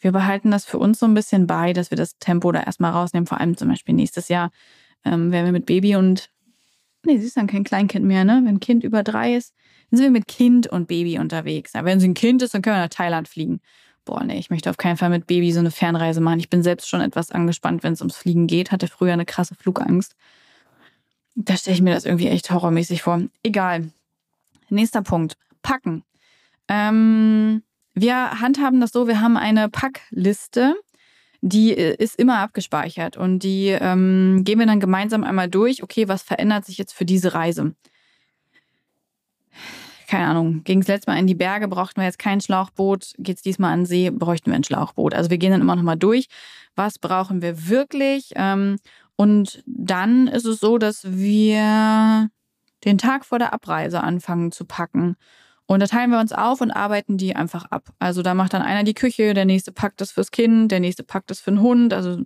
[0.03, 2.91] wir behalten das für uns so ein bisschen bei, dass wir das Tempo da erstmal
[2.91, 3.25] rausnehmen.
[3.25, 4.51] Vor allem zum Beispiel nächstes Jahr
[5.05, 6.29] ähm, werden wir mit Baby und,
[7.05, 8.41] nee, sie ist dann kein Kleinkind mehr, ne?
[8.43, 9.53] Wenn ein Kind über drei ist,
[9.89, 11.73] dann sind wir mit Kind und Baby unterwegs.
[11.75, 13.61] Aber wenn sie ein Kind ist, dann können wir nach Thailand fliegen.
[14.05, 16.39] Boah, nee, ich möchte auf keinen Fall mit Baby so eine Fernreise machen.
[16.39, 18.71] Ich bin selbst schon etwas angespannt, wenn es ums Fliegen geht.
[18.71, 20.15] Hatte früher eine krasse Flugangst.
[21.35, 23.21] Da stelle ich mir das irgendwie echt horrormäßig vor.
[23.43, 23.89] Egal.
[24.69, 25.37] Nächster Punkt.
[25.61, 26.03] Packen.
[26.67, 27.63] Ähm,
[27.93, 30.75] wir handhaben das so, wir haben eine Packliste,
[31.41, 35.83] die äh, ist immer abgespeichert und die ähm, gehen wir dann gemeinsam einmal durch.
[35.83, 37.75] Okay, was verändert sich jetzt für diese Reise?
[40.07, 43.37] Keine Ahnung, ging es letztes Mal in die Berge, brauchten wir jetzt kein Schlauchboot, geht
[43.37, 45.13] es diesmal an See, bräuchten wir ein Schlauchboot.
[45.13, 46.27] Also wir gehen dann immer nochmal durch,
[46.75, 48.31] was brauchen wir wirklich.
[48.35, 48.77] Ähm,
[49.15, 52.29] und dann ist es so, dass wir
[52.85, 55.15] den Tag vor der Abreise anfangen zu packen.
[55.73, 57.89] Und da teilen wir uns auf und arbeiten die einfach ab.
[57.97, 61.03] Also da macht dann einer die Küche, der nächste packt das fürs Kind, der nächste
[61.03, 61.93] packt das für den Hund.
[61.93, 62.23] Also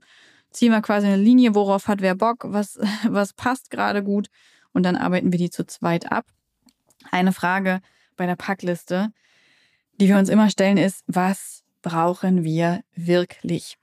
[0.52, 4.28] ziehen wir quasi eine Linie, worauf hat wer Bock, was, was passt gerade gut.
[4.74, 6.26] Und dann arbeiten wir die zu zweit ab.
[7.10, 7.80] Eine Frage
[8.18, 9.14] bei der Packliste,
[10.00, 13.78] die wir uns immer stellen, ist, was brauchen wir wirklich?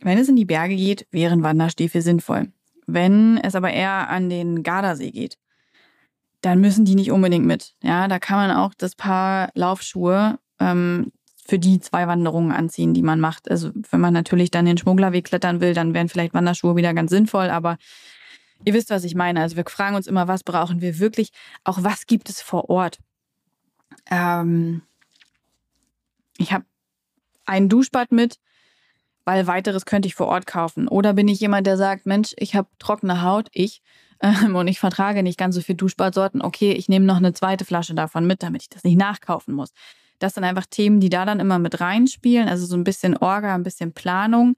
[0.00, 2.50] Wenn es in die Berge geht, wären Wanderstiefel sinnvoll.
[2.86, 5.36] Wenn es aber eher an den Gardasee geht,
[6.40, 7.74] dann müssen die nicht unbedingt mit.
[7.82, 11.12] Ja, da kann man auch das Paar Laufschuhe ähm,
[11.44, 13.50] für die zwei Wanderungen anziehen, die man macht.
[13.50, 17.10] Also wenn man natürlich dann den Schmugglerweg klettern will, dann wären vielleicht Wanderschuhe wieder ganz
[17.10, 17.78] sinnvoll, aber
[18.64, 19.40] ihr wisst, was ich meine.
[19.40, 21.30] Also wir fragen uns immer, was brauchen wir wirklich?
[21.64, 22.98] Auch was gibt es vor Ort?
[24.10, 24.82] Ähm,
[26.36, 26.64] ich habe
[27.46, 28.38] ein Duschbad mit,
[29.24, 30.86] weil weiteres könnte ich vor Ort kaufen.
[30.86, 33.82] Oder bin ich jemand, der sagt, Mensch, ich habe trockene Haut, ich
[34.20, 37.64] ähm, und ich vertrage nicht ganz so viel Duschbadsorten, okay, ich nehme noch eine zweite
[37.64, 39.70] Flasche davon mit, damit ich das nicht nachkaufen muss.
[40.18, 43.54] Das sind einfach Themen, die da dann immer mit reinspielen, also so ein bisschen Orga,
[43.54, 44.56] ein bisschen Planung.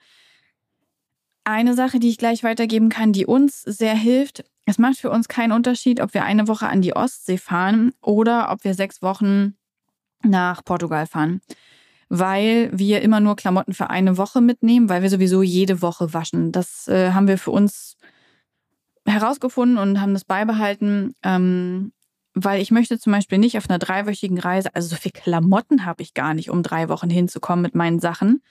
[1.44, 5.26] Eine Sache, die ich gleich weitergeben kann, die uns sehr hilft, es macht für uns
[5.26, 9.54] keinen Unterschied, ob wir eine Woche an die Ostsee fahren oder ob wir sechs Wochen
[10.22, 11.40] nach Portugal fahren
[12.10, 16.50] weil wir immer nur Klamotten für eine Woche mitnehmen, weil wir sowieso jede Woche waschen.
[16.50, 17.96] Das äh, haben wir für uns
[19.10, 21.92] herausgefunden und haben das beibehalten, ähm,
[22.34, 26.02] weil ich möchte zum Beispiel nicht auf einer dreiwöchigen Reise, also so viel Klamotten habe
[26.02, 28.42] ich gar nicht, um drei Wochen hinzukommen mit meinen Sachen.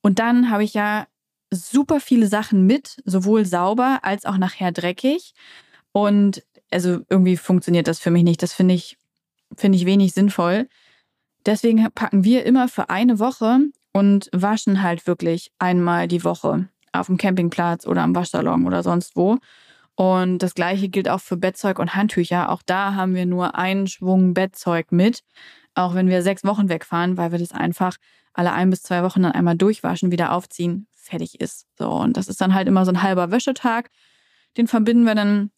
[0.00, 1.06] Und dann habe ich ja
[1.50, 5.34] super viele Sachen mit, sowohl sauber als auch nachher dreckig.
[5.92, 8.42] Und also irgendwie funktioniert das für mich nicht.
[8.42, 8.98] Das finde ich,
[9.56, 10.68] finde ich wenig sinnvoll.
[11.46, 13.60] Deswegen packen wir immer für eine Woche
[13.92, 19.16] und waschen halt wirklich einmal die Woche auf dem Campingplatz oder am Waschsalon oder sonst
[19.16, 19.38] wo.
[19.96, 22.50] Und das gleiche gilt auch für Bettzeug und Handtücher.
[22.50, 25.20] Auch da haben wir nur einen Schwung Bettzeug mit,
[25.74, 27.96] auch wenn wir sechs Wochen wegfahren, weil wir das einfach
[28.32, 31.66] alle ein bis zwei Wochen dann einmal durchwaschen, wieder aufziehen, fertig ist.
[31.78, 33.90] So, und das ist dann halt immer so ein halber Wäschetag.
[34.56, 35.50] Den verbinden wir dann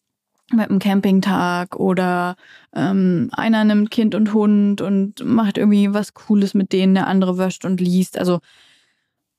[0.51, 2.35] mit einem Campingtag oder
[2.73, 7.37] ähm, einer nimmt Kind und Hund und macht irgendwie was Cooles mit denen, der andere
[7.37, 8.17] wäscht und liest.
[8.17, 8.39] Also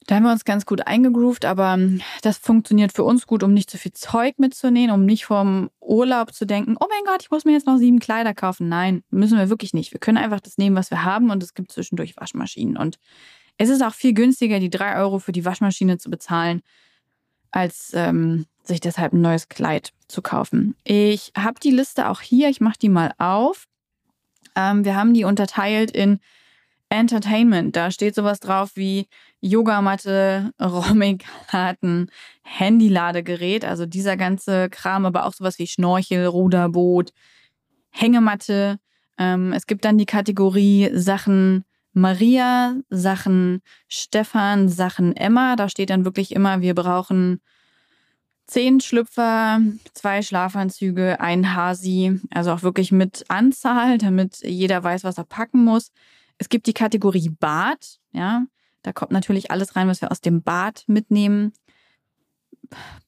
[0.09, 3.53] da haben wir uns ganz gut eingegroovt, aber ähm, das funktioniert für uns gut, um
[3.53, 7.31] nicht zu viel Zeug mitzunehmen, um nicht vom Urlaub zu denken, oh mein Gott, ich
[7.31, 8.71] muss mir jetzt noch sieben Kleider kaufen.
[8.71, 9.93] Nein, müssen wir wirklich nicht.
[9.93, 12.79] Wir können einfach das nehmen, was wir haben und es gibt zwischendurch Waschmaschinen.
[12.79, 12.99] Und
[13.59, 16.63] es ist auch viel günstiger, die drei Euro für die Waschmaschine zu bezahlen,
[17.51, 20.75] als ähm, sich deshalb ein neues Kleid zu kaufen.
[20.85, 23.67] Ich habe die Liste auch hier, ich mache die mal auf.
[24.57, 26.19] Ähm, wir haben die unterteilt in
[26.91, 27.77] Entertainment.
[27.77, 29.09] Da steht sowas drauf wie
[29.41, 32.11] Yogamatte, Rommingkarten,
[32.43, 37.13] Handyladegerät, also dieser ganze Kram, aber auch sowas wie Schnorchel, Ruderboot,
[37.91, 38.79] Hängematte.
[39.19, 45.57] Ähm, es gibt dann die Kategorie Sachen Maria, Sachen Stefan, Sachen Emma.
[45.57, 47.41] Da steht dann wirklich immer, wir brauchen
[48.47, 49.61] zehn Schlüpfer,
[49.93, 55.65] zwei Schlafanzüge, ein Hasi, also auch wirklich mit Anzahl, damit jeder weiß, was er packen
[55.65, 55.93] muss.
[56.39, 58.45] Es gibt die Kategorie Bad, ja.
[58.83, 61.53] Da kommt natürlich alles rein, was wir aus dem Bad mitnehmen.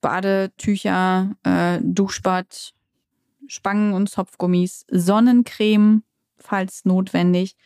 [0.00, 2.74] Badetücher, äh, Duschbad,
[3.46, 6.02] Spangen und Zopfgummis, Sonnencreme,
[6.38, 7.56] falls notwendig.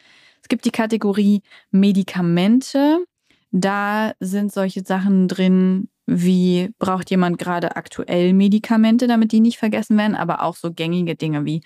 [0.42, 3.04] Es gibt die Kategorie Medikamente.
[3.50, 9.96] Da sind solche Sachen drin, wie braucht jemand gerade aktuell Medikamente, damit die nicht vergessen
[9.96, 11.62] werden, aber auch so gängige Dinge wie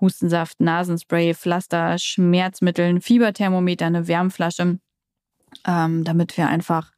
[0.00, 4.78] Hustensaft, Nasenspray, Pflaster, Schmerzmittel, Fieberthermometer, eine Wärmflasche,
[5.66, 6.92] ähm, damit wir einfach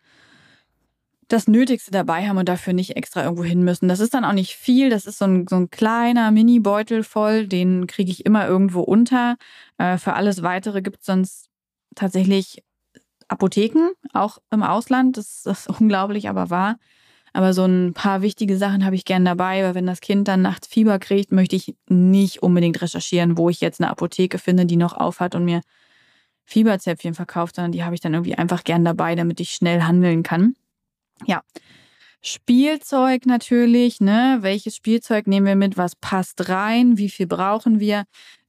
[1.28, 3.88] das Nötigste dabei haben und dafür nicht extra irgendwo hin müssen.
[3.88, 4.90] Das ist dann auch nicht viel.
[4.90, 7.48] Das ist so ein, so ein kleiner Mini-Beutel voll.
[7.48, 9.37] Den kriege ich immer irgendwo unter.
[9.78, 11.48] Äh, für alles Weitere gibt es sonst
[11.96, 12.62] tatsächlich
[13.28, 15.16] Apotheken, auch im Ausland.
[15.16, 16.76] Das ist unglaublich, aber wahr.
[17.37, 20.40] Aber so ein paar wichtige Sachen habe ich gern dabei, weil wenn das Kind dann
[20.40, 24.79] nachts Fieber kriegt, möchte ich nicht unbedingt recherchieren, wo ich jetzt eine Apotheke finde, die
[24.79, 25.61] noch aufhat und mir
[26.46, 30.22] Fieberzäpfchen verkauft, sondern die habe ich dann irgendwie einfach gern dabei, damit ich schnell handeln
[30.22, 30.55] kann.
[31.27, 31.42] Ja.
[32.22, 34.38] Spielzeug natürlich, ne?
[34.40, 35.77] Welches Spielzeug nehmen wir mit?
[35.77, 36.96] Was passt rein?
[36.96, 38.05] Wie viel brauchen wir?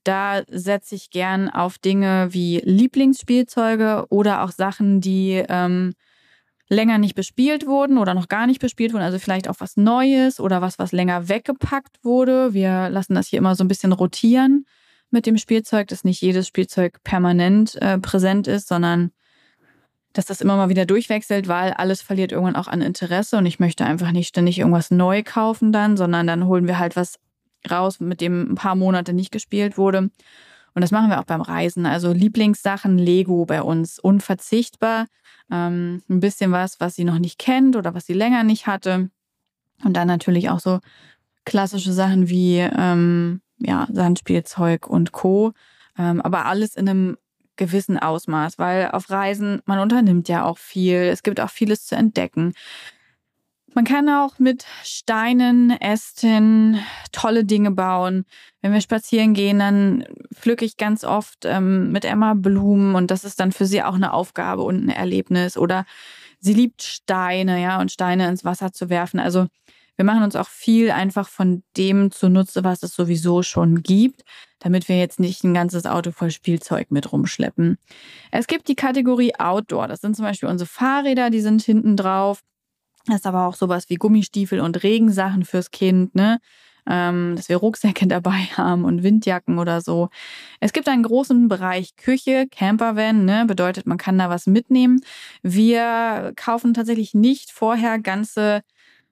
[0.05, 5.91] Da setze ich gern auf Dinge wie Lieblingsspielzeuge oder auch Sachen, die ähm,
[6.69, 9.03] länger nicht bespielt wurden oder noch gar nicht bespielt wurden.
[9.03, 12.53] Also vielleicht auch was Neues oder was, was länger weggepackt wurde.
[12.53, 14.65] Wir lassen das hier immer so ein bisschen rotieren
[15.09, 19.11] mit dem Spielzeug, dass nicht jedes Spielzeug permanent äh, präsent ist, sondern
[20.11, 23.59] dass das immer mal wieder durchwechselt, weil alles verliert irgendwann auch an Interesse und ich
[23.59, 27.19] möchte einfach nicht ständig irgendwas neu kaufen dann, sondern dann holen wir halt was
[27.69, 30.09] raus, mit dem ein paar Monate nicht gespielt wurde.
[30.77, 31.87] Und das machen wir auch beim Reisen.
[31.87, 35.07] Also Lieblingssachen, Lego bei uns unverzichtbar.
[35.51, 39.09] Ähm, ein bisschen was, was sie noch nicht kennt oder was sie länger nicht hatte.
[39.83, 40.79] Und dann natürlich auch so
[41.45, 45.53] klassische Sachen wie ähm, ja, Sandspielzeug und Co.
[45.97, 47.17] Ähm, aber alles in einem
[47.55, 51.95] gewissen Ausmaß, weil auf Reisen, man unternimmt ja auch viel, es gibt auch vieles zu
[51.95, 52.53] entdecken.
[53.73, 56.79] Man kann auch mit Steinen, Ästen
[57.11, 58.25] tolle Dinge bauen.
[58.61, 63.23] Wenn wir spazieren gehen, dann pflücke ich ganz oft ähm, mit Emma Blumen und das
[63.23, 65.57] ist dann für sie auch eine Aufgabe und ein Erlebnis.
[65.57, 65.85] Oder
[66.39, 69.19] sie liebt Steine, ja, und Steine ins Wasser zu werfen.
[69.19, 69.47] Also
[69.97, 74.23] wir machen uns auch viel einfach von dem zunutze, was es sowieso schon gibt,
[74.59, 77.77] damit wir jetzt nicht ein ganzes Auto voll Spielzeug mit rumschleppen.
[78.31, 79.87] Es gibt die Kategorie Outdoor.
[79.87, 82.43] Das sind zum Beispiel unsere Fahrräder, die sind hinten drauf.
[83.07, 86.39] Das ist aber auch sowas wie Gummistiefel und Regensachen fürs Kind, ne?
[86.89, 90.09] Ähm, dass wir Rucksäcke dabei haben und Windjacken oder so.
[90.61, 93.45] Es gibt einen großen Bereich Küche, Campervan, ne?
[93.45, 95.01] bedeutet, man kann da was mitnehmen.
[95.43, 98.61] Wir kaufen tatsächlich nicht vorher ganze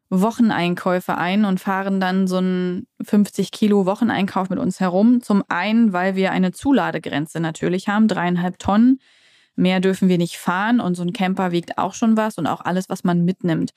[0.10, 5.21] Wocheneinkäufe ein und fahren dann so einen 50 Kilo Wocheneinkauf mit uns herum.
[5.21, 8.99] Zum einen, weil wir eine Zuladegrenze natürlich haben, dreieinhalb Tonnen.
[9.55, 12.61] Mehr dürfen wir nicht fahren und so ein Camper wiegt auch schon was und auch
[12.61, 13.71] alles, was man mitnimmt.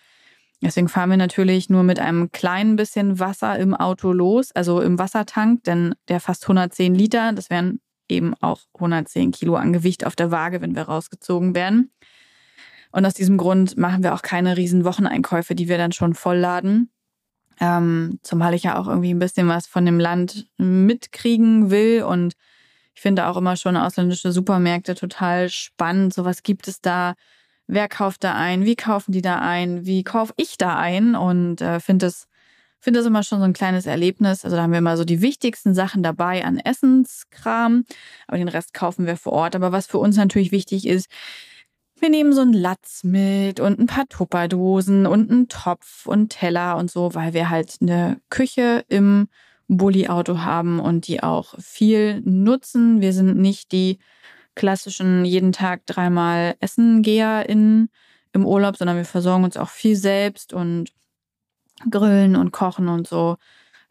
[0.60, 4.98] Deswegen fahren wir natürlich nur mit einem kleinen bisschen Wasser im Auto los, also im
[4.98, 10.16] Wassertank, denn der fast 110 Liter, das wären eben auch 110 Kilo an Gewicht auf
[10.16, 11.92] der Waage, wenn wir rausgezogen werden.
[12.90, 16.90] Und aus diesem Grund machen wir auch keine riesen Wocheneinkäufe, die wir dann schon vollladen.
[17.60, 22.02] Ähm, zumal ich ja auch irgendwie ein bisschen was von dem Land mitkriegen will.
[22.02, 22.34] Und
[22.98, 26.12] ich finde auch immer schon ausländische Supermärkte total spannend.
[26.12, 27.14] So was gibt es da?
[27.68, 28.64] Wer kauft da ein?
[28.64, 29.86] Wie kaufen die da ein?
[29.86, 31.14] Wie kaufe ich da ein?
[31.14, 32.26] Und äh, finde es
[32.80, 34.44] finde das immer schon so ein kleines Erlebnis.
[34.44, 37.84] Also da haben wir immer so die wichtigsten Sachen dabei an Essenskram,
[38.26, 39.54] aber den Rest kaufen wir vor Ort.
[39.54, 41.08] Aber was für uns natürlich wichtig ist,
[42.00, 46.76] wir nehmen so einen Latz mit und ein paar Tupperdosen und einen Topf und Teller
[46.76, 49.28] und so, weil wir halt eine Küche im
[49.68, 53.00] Bulli-Auto haben und die auch viel nutzen.
[53.00, 53.98] Wir sind nicht die
[54.54, 57.88] klassischen jeden Tag dreimal Essengeher in,
[58.32, 60.92] im Urlaub, sondern wir versorgen uns auch viel selbst und
[61.90, 63.36] grillen und kochen und so.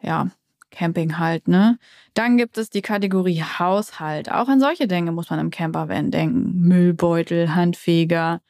[0.02, 0.30] Ja,
[0.72, 1.80] Camping halt, ne?
[2.14, 4.32] Dann gibt es die Kategorie Haushalt.
[4.32, 6.60] Auch an solche Dinge muss man im Campervan denken.
[6.60, 8.42] Müllbeutel, Handfeger,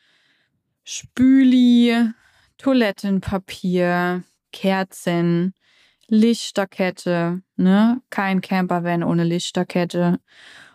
[0.84, 2.10] Spüli,
[2.58, 5.54] Toilettenpapier, Kerzen,
[6.10, 8.02] Lichterkette, ne?
[8.10, 10.20] Kein Campervan ohne Lichterkette.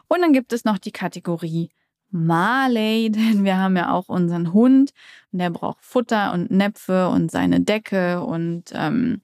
[0.09, 1.71] Und dann gibt es noch die Kategorie
[2.11, 4.93] Marley, denn wir haben ja auch unseren Hund
[5.33, 9.23] und der braucht Futter und Näpfe und seine Decke und ähm,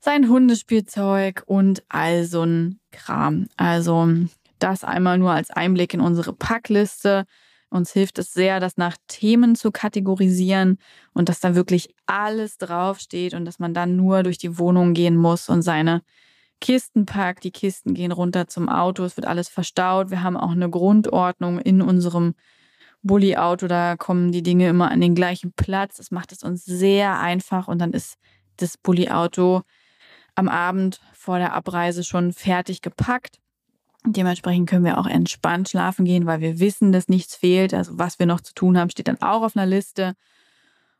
[0.00, 3.48] sein Hundespielzeug und all so ein Kram.
[3.56, 4.08] Also
[4.58, 7.26] das einmal nur als Einblick in unsere Packliste.
[7.70, 10.78] Uns hilft es sehr, das nach Themen zu kategorisieren
[11.12, 15.16] und dass da wirklich alles draufsteht und dass man dann nur durch die Wohnung gehen
[15.16, 16.02] muss und seine
[16.60, 17.44] Kisten packt.
[17.44, 20.10] Die Kisten gehen runter zum Auto, es wird alles verstaut.
[20.10, 22.34] Wir haben auch eine Grundordnung in unserem
[23.02, 23.68] Bulli-Auto.
[23.68, 25.98] Da kommen die Dinge immer an den gleichen Platz.
[25.98, 28.16] Das macht es uns sehr einfach und dann ist
[28.56, 29.62] das Bulli-Auto
[30.34, 33.40] am Abend vor der Abreise schon fertig gepackt.
[34.06, 37.74] Dementsprechend können wir auch entspannt schlafen gehen, weil wir wissen, dass nichts fehlt.
[37.74, 40.14] Also was wir noch zu tun haben, steht dann auch auf einer Liste.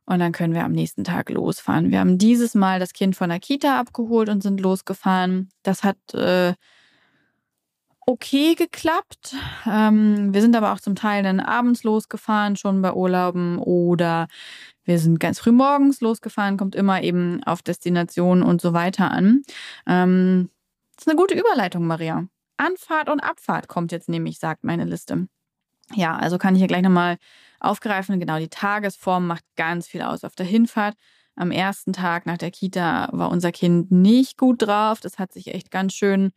[0.05, 1.90] Und dann können wir am nächsten Tag losfahren.
[1.90, 5.51] Wir haben dieses Mal das Kind von der Kita abgeholt und sind losgefahren.
[5.62, 6.55] Das hat äh,
[8.07, 9.36] okay geklappt.
[9.66, 14.28] Ähm, wir sind aber auch zum Teil dann abends losgefahren, schon bei Urlauben oder
[14.84, 19.42] wir sind ganz früh morgens losgefahren, kommt immer eben auf Destination und so weiter an.
[19.86, 20.49] Ähm,
[20.96, 22.26] das ist eine gute Überleitung, Maria.
[22.59, 25.29] Anfahrt und Abfahrt kommt jetzt nämlich, sagt meine Liste.
[25.95, 27.17] Ja, also kann ich hier gleich nochmal
[27.61, 28.21] aufgreifen.
[28.21, 30.25] Genau, die Tagesform macht ganz viel aus.
[30.25, 30.95] Auf der Hinfahrt
[31.35, 35.01] am ersten Tag nach der Kita war unser Kind nicht gut drauf.
[35.01, 36.33] Das hat sich echt ganz schön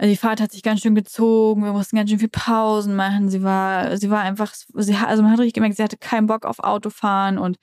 [0.00, 3.28] also die Fahrt hat sich ganz schön gezogen, wir mussten ganz schön viel Pausen machen.
[3.28, 6.46] Sie war, sie war einfach, sie, also man hat richtig gemerkt, sie hatte keinen Bock
[6.46, 7.58] auf Autofahren und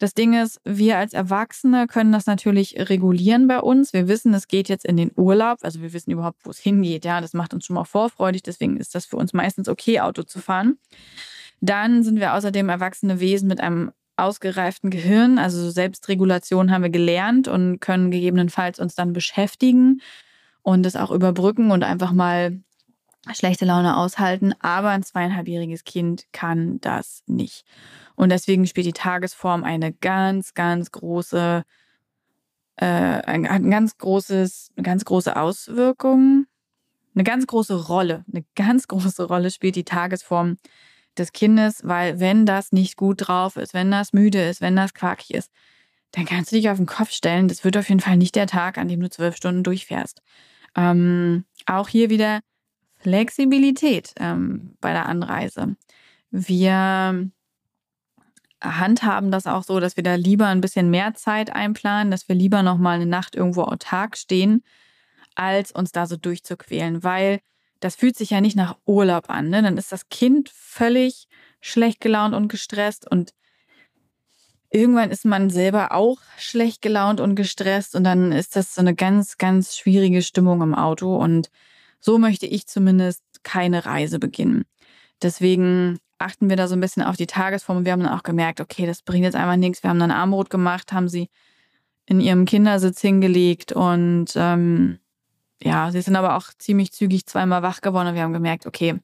[0.00, 3.92] das Ding ist, wir als Erwachsene können das natürlich regulieren bei uns.
[3.92, 7.04] Wir wissen, es geht jetzt in den Urlaub, also wir wissen überhaupt, wo es hingeht.
[7.04, 10.22] Ja, das macht uns schon mal vorfreudig, deswegen ist das für uns meistens okay, Auto
[10.22, 10.78] zu fahren.
[11.60, 17.46] Dann sind wir außerdem erwachsene Wesen mit einem ausgereiften Gehirn, also Selbstregulation haben wir gelernt
[17.46, 20.00] und können gegebenenfalls uns dann beschäftigen
[20.62, 22.58] und das auch überbrücken und einfach mal
[23.34, 24.54] schlechte Laune aushalten.
[24.60, 27.64] Aber ein zweieinhalbjähriges Kind kann das nicht.
[28.16, 31.64] Und deswegen spielt die Tagesform eine ganz, ganz große,
[32.76, 36.46] äh, ein, ein ganz großes, eine ganz große Auswirkung,
[37.14, 40.56] eine ganz große Rolle, eine ganz große Rolle spielt die Tagesform
[41.16, 44.94] des Kindes, weil wenn das nicht gut drauf ist, wenn das müde ist, wenn das
[44.94, 45.50] quakig ist,
[46.12, 47.48] dann kannst du dich auf den Kopf stellen.
[47.48, 50.22] Das wird auf jeden Fall nicht der Tag, an dem du zwölf Stunden durchfährst.
[50.76, 52.40] Ähm, auch hier wieder
[53.00, 55.76] Flexibilität ähm, bei der Anreise.
[56.30, 57.30] Wir
[58.62, 62.36] handhaben das auch so, dass wir da lieber ein bisschen mehr Zeit einplanen, dass wir
[62.36, 64.62] lieber noch mal eine Nacht irgendwo autark stehen,
[65.34, 67.40] als uns da so durchzuquälen, weil
[67.80, 69.48] das fühlt sich ja nicht nach Urlaub an.
[69.48, 69.62] Ne?
[69.62, 71.26] Dann ist das Kind völlig
[71.62, 73.32] schlecht gelaunt und gestresst und
[74.70, 78.94] irgendwann ist man selber auch schlecht gelaunt und gestresst und dann ist das so eine
[78.94, 81.50] ganz, ganz schwierige Stimmung im Auto und
[82.00, 84.64] so möchte ich zumindest keine Reise beginnen.
[85.22, 88.22] Deswegen achten wir da so ein bisschen auf die Tagesform und wir haben dann auch
[88.22, 89.82] gemerkt, okay, das bringt jetzt einfach nichts.
[89.82, 91.28] Wir haben dann Armbrot gemacht, haben sie
[92.06, 94.98] in ihrem Kindersitz hingelegt und ähm,
[95.62, 98.98] ja, sie sind aber auch ziemlich zügig zweimal wach geworden und wir haben gemerkt, okay,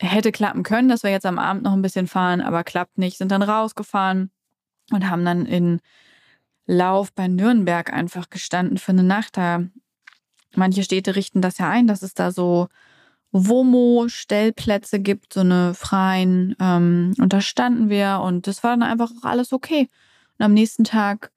[0.00, 3.18] hätte klappen können, dass wir jetzt am Abend noch ein bisschen fahren, aber klappt nicht,
[3.18, 4.30] sind dann rausgefahren,
[4.90, 5.80] und haben dann in
[6.66, 9.36] Lauf bei Nürnberg einfach gestanden für eine Nacht.
[9.36, 9.64] Da
[10.54, 12.68] manche Städte richten das ja ein, dass es da so
[13.32, 16.56] Womo-Stellplätze gibt, so eine freien.
[16.60, 19.88] Ähm, und da standen wir und das war dann einfach auch alles okay.
[20.38, 21.30] Und am nächsten Tag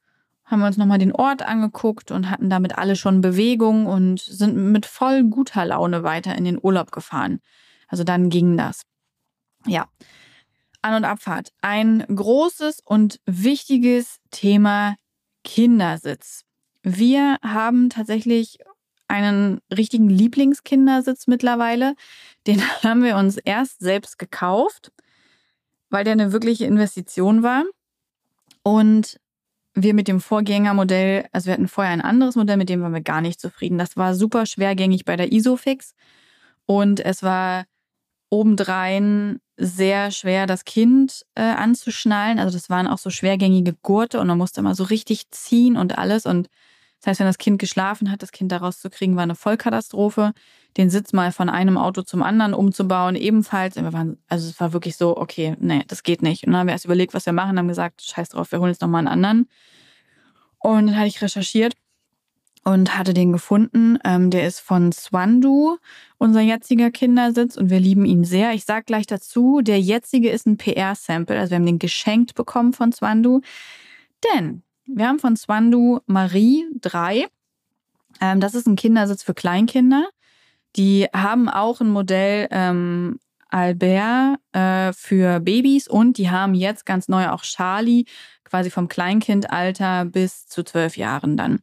[0.46, 4.56] haben wir uns nochmal den Ort angeguckt und hatten damit alle schon Bewegung und sind
[4.56, 7.40] mit voll guter Laune weiter in den Urlaub gefahren.
[7.88, 8.84] Also dann ging das.
[9.66, 9.88] Ja,
[10.82, 11.54] an- und Abfahrt.
[11.62, 14.96] Ein großes und wichtiges Thema
[15.44, 16.44] Kindersitz.
[16.84, 18.60] Wir haben tatsächlich
[19.12, 21.96] einen richtigen Lieblingskindersitz mittlerweile.
[22.48, 24.92] Den haben wir uns erst selbst gekauft,
[25.90, 27.64] weil der eine wirkliche Investition war.
[28.64, 29.20] Und
[29.74, 33.02] wir mit dem Vorgängermodell, also wir hatten vorher ein anderes Modell, mit dem waren wir
[33.02, 33.78] gar nicht zufrieden.
[33.78, 35.94] Das war super schwergängig bei der Isofix
[36.66, 37.66] und es war
[38.30, 42.40] obendrein sehr schwer, das Kind äh, anzuschnallen.
[42.40, 45.98] Also das waren auch so schwergängige Gurte und man musste immer so richtig ziehen und
[45.98, 46.26] alles.
[46.26, 46.48] Und
[47.02, 50.34] das heißt, wenn das Kind geschlafen hat, das Kind da rauszukriegen, war eine Vollkatastrophe.
[50.78, 53.76] Den Sitz mal von einem Auto zum anderen umzubauen, ebenfalls.
[53.76, 56.46] Waren, also es war wirklich so, okay, nee, das geht nicht.
[56.46, 58.70] Und dann haben wir erst überlegt, was wir machen, haben gesagt, scheiß drauf, wir holen
[58.70, 59.50] jetzt nochmal einen anderen.
[60.60, 61.74] Und dann hatte ich recherchiert
[62.64, 63.98] und hatte den gefunden.
[64.06, 65.78] Ähm, der ist von Swandu,
[66.20, 68.54] unser jetziger Kindersitz, und wir lieben ihn sehr.
[68.54, 72.74] Ich sag gleich dazu, der jetzige ist ein PR-Sample, also wir haben den geschenkt bekommen
[72.74, 73.42] von Swandu.
[74.36, 77.28] Denn wir haben von Swandu Marie 3.
[78.20, 80.08] Ähm, das ist ein Kindersitz für Kleinkinder.
[80.76, 83.20] Die haben auch ein Modell ähm,
[83.50, 88.06] Albert äh, für Babys und die haben jetzt ganz neu auch Charlie,
[88.46, 91.60] quasi vom Kleinkindalter bis zu zwölf Jahren dann.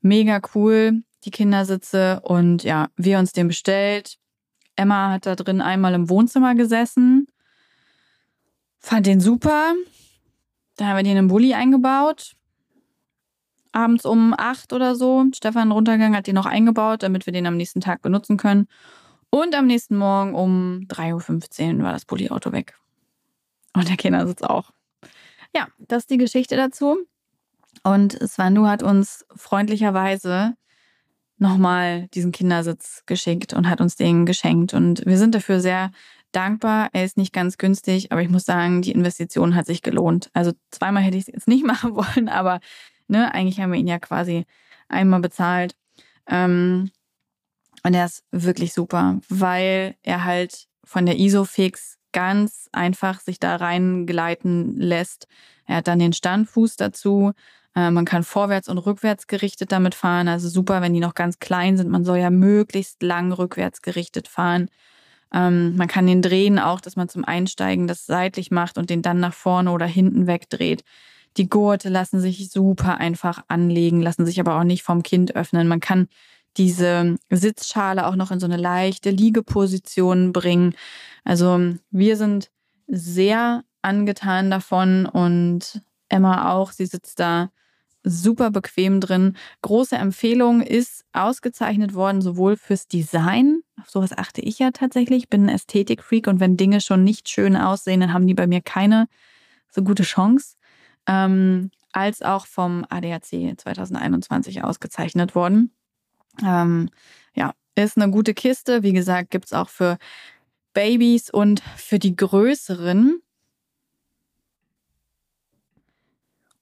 [0.00, 4.16] Mega cool, die Kindersitze und ja, wir uns den bestellt.
[4.76, 7.26] Emma hat da drin einmal im Wohnzimmer gesessen,
[8.78, 9.74] fand den super.
[10.76, 12.34] Dann haben wir den im Bulli eingebaut.
[13.72, 15.24] Abends um acht oder so.
[15.34, 18.66] Stefan runtergegangen, hat den noch eingebaut, damit wir den am nächsten Tag benutzen können.
[19.30, 22.76] Und am nächsten Morgen um 3.15 Uhr war das Bulli-Auto weg.
[23.74, 24.70] Und der Kindersitz auch.
[25.54, 26.98] Ja, das ist die Geschichte dazu.
[27.82, 30.54] Und Svandu hat uns freundlicherweise
[31.38, 34.74] nochmal diesen Kindersitz geschickt und hat uns den geschenkt.
[34.74, 35.90] Und wir sind dafür sehr
[36.32, 36.90] dankbar.
[36.92, 40.30] Er ist nicht ganz günstig, aber ich muss sagen, die Investition hat sich gelohnt.
[40.32, 42.60] Also zweimal hätte ich es jetzt nicht machen wollen, aber
[43.10, 44.46] ne, eigentlich haben wir ihn ja quasi
[44.88, 45.74] einmal bezahlt.
[46.28, 46.90] Ähm,
[47.82, 53.56] und er ist wirklich super, weil er halt von der Isofix ganz einfach sich da
[53.56, 55.26] reingleiten lässt.
[55.66, 57.32] Er hat dann den Standfuß dazu.
[57.74, 60.28] Äh, man kann vorwärts und rückwärts gerichtet damit fahren.
[60.28, 61.88] Also super, wenn die noch ganz klein sind.
[61.88, 64.68] Man soll ja möglichst lang rückwärts gerichtet fahren.
[65.32, 69.02] Ähm, man kann den drehen auch, dass man zum Einsteigen das seitlich macht und den
[69.02, 70.82] dann nach vorne oder hinten wegdreht.
[71.36, 75.68] Die Gurte lassen sich super einfach anlegen, lassen sich aber auch nicht vom Kind öffnen.
[75.68, 76.08] Man kann
[76.56, 80.74] diese Sitzschale auch noch in so eine leichte Liegeposition bringen.
[81.24, 82.50] Also wir sind
[82.88, 86.72] sehr angetan davon und Emma auch.
[86.72, 87.50] Sie sitzt da
[88.02, 89.36] super bequem drin.
[89.62, 95.28] Große Empfehlung ist ausgezeichnet worden, sowohl fürs Design, auf sowas achte ich ja tatsächlich, ich
[95.28, 98.62] bin ein Ästhetikfreak und wenn Dinge schon nicht schön aussehen, dann haben die bei mir
[98.62, 99.06] keine
[99.70, 100.56] so gute Chance,
[101.06, 105.72] ähm, als auch vom ADAC 2021 ausgezeichnet worden.
[106.44, 106.90] Ähm,
[107.34, 108.82] ja, ist eine gute Kiste.
[108.82, 109.98] Wie gesagt, gibt es auch für
[110.72, 113.20] Babys und für die größeren.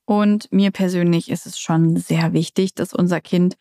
[0.04, 3.58] Und mir persönlich ist es schon sehr wichtig, dass unser Kind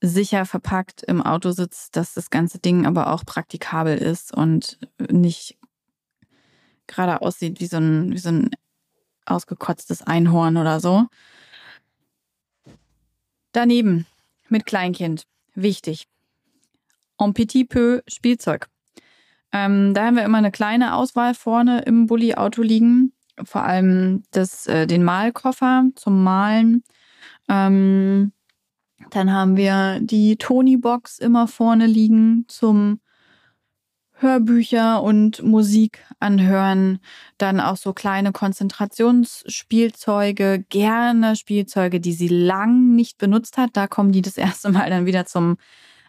[0.00, 4.78] sicher verpackt im Auto sitzt, dass das ganze Ding aber auch praktikabel ist und
[5.10, 5.58] nicht
[6.86, 8.50] gerade aussieht wie so ein, wie so ein
[9.26, 11.06] ausgekotztes Einhorn oder so.
[13.52, 14.06] Daneben
[14.48, 15.26] mit Kleinkind.
[15.54, 16.06] Wichtig.
[17.18, 18.68] En petit peu Spielzeug.
[19.52, 23.12] Ähm, da haben wir immer eine kleine Auswahl vorne im Bulli-Auto liegen.
[23.42, 26.84] Vor allem das, äh, den Malkoffer zum Malen.
[27.48, 28.32] Ähm,
[29.10, 33.00] dann haben wir die Tony-Box immer vorne liegen zum
[34.18, 37.00] Hörbücher und Musik anhören,
[37.36, 43.72] dann auch so kleine Konzentrationsspielzeuge, gerne Spielzeuge, die sie lang nicht benutzt hat.
[43.74, 45.58] Da kommen die das erste Mal dann wieder zum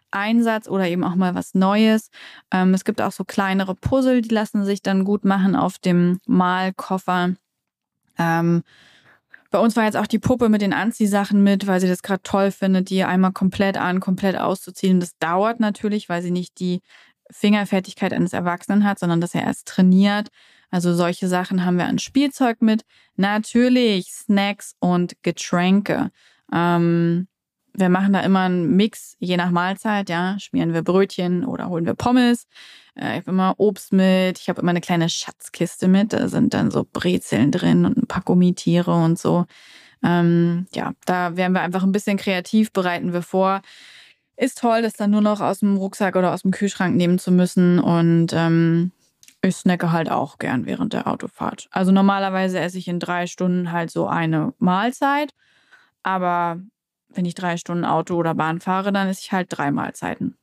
[0.10, 2.10] Einsatz oder eben auch mal was Neues.
[2.52, 6.20] Ähm, es gibt auch so kleinere Puzzle, die lassen sich dann gut machen auf dem
[6.26, 7.34] Malkoffer.
[8.18, 8.64] Ähm,
[9.50, 12.22] bei uns war jetzt auch die Puppe mit den Anziehsachen mit, weil sie das gerade
[12.24, 15.00] toll findet, die einmal komplett an, komplett auszuziehen.
[15.00, 16.82] Das dauert natürlich, weil sie nicht die
[17.32, 20.30] Fingerfertigkeit eines Erwachsenen hat, sondern dass er erst trainiert.
[20.70, 22.84] Also solche Sachen haben wir an Spielzeug mit.
[23.16, 26.12] Natürlich Snacks und Getränke.
[26.54, 27.28] Ähm,
[27.74, 30.38] wir machen da immer einen Mix, je nach Mahlzeit, ja.
[30.40, 32.48] Schmieren wir Brötchen oder holen wir Pommes.
[32.96, 34.40] Äh, ich habe immer Obst mit.
[34.40, 36.12] Ich habe immer eine kleine Schatzkiste mit.
[36.12, 39.46] Da sind dann so Brezeln drin und ein paar Gummitiere und so.
[40.04, 43.62] Ähm, ja, da werden wir einfach ein bisschen kreativ, bereiten wir vor.
[44.38, 47.32] Ist toll, das dann nur noch aus dem Rucksack oder aus dem Kühlschrank nehmen zu
[47.32, 47.80] müssen.
[47.80, 48.92] Und ähm,
[49.42, 51.68] ich snacke halt auch gern während der Autofahrt.
[51.72, 55.34] Also normalerweise esse ich in drei Stunden halt so eine Mahlzeit.
[56.04, 56.62] Aber
[57.10, 60.38] wenn ich drei Stunden Auto oder Bahn fahre, dann esse ich halt drei Mahlzeiten.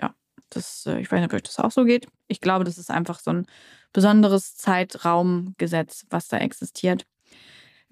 [0.00, 0.14] Ja,
[0.50, 2.06] das, äh, ich weiß nicht, ob euch das auch so geht.
[2.28, 3.46] Ich glaube, das ist einfach so ein
[3.92, 7.06] besonderes Zeitraumgesetz, was da existiert.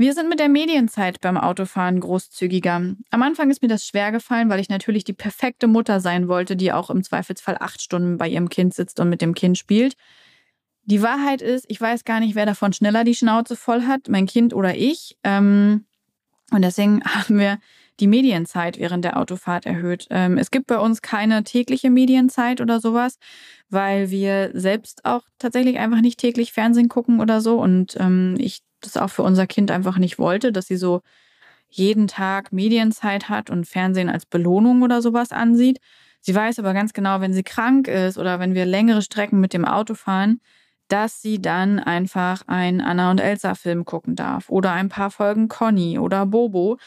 [0.01, 2.95] Wir sind mit der Medienzeit beim Autofahren großzügiger.
[3.11, 6.55] Am Anfang ist mir das schwer gefallen, weil ich natürlich die perfekte Mutter sein wollte,
[6.55, 9.97] die auch im Zweifelsfall acht Stunden bei ihrem Kind sitzt und mit dem Kind spielt.
[10.85, 14.27] Die Wahrheit ist, ich weiß gar nicht, wer davon schneller die Schnauze voll hat, mein
[14.27, 15.19] Kind oder ich.
[15.25, 15.85] Ähm,
[16.53, 17.59] und deswegen haben wir
[17.99, 20.07] die Medienzeit während der Autofahrt erhöht.
[20.11, 23.19] Ähm, es gibt bei uns keine tägliche Medienzeit oder sowas,
[23.69, 27.61] weil wir selbst auch tatsächlich einfach nicht täglich Fernsehen gucken oder so.
[27.61, 31.03] Und ähm, ich das auch für unser Kind einfach nicht wollte, dass sie so
[31.69, 35.81] jeden Tag Medienzeit hat und Fernsehen als Belohnung oder sowas ansieht.
[36.21, 39.53] Sie weiß aber ganz genau, wenn sie krank ist oder wenn wir längere Strecken mit
[39.53, 40.41] dem Auto fahren,
[40.89, 45.49] dass sie dann einfach einen Anna und Elsa Film gucken darf oder ein paar Folgen
[45.49, 46.79] Conny oder Bobo.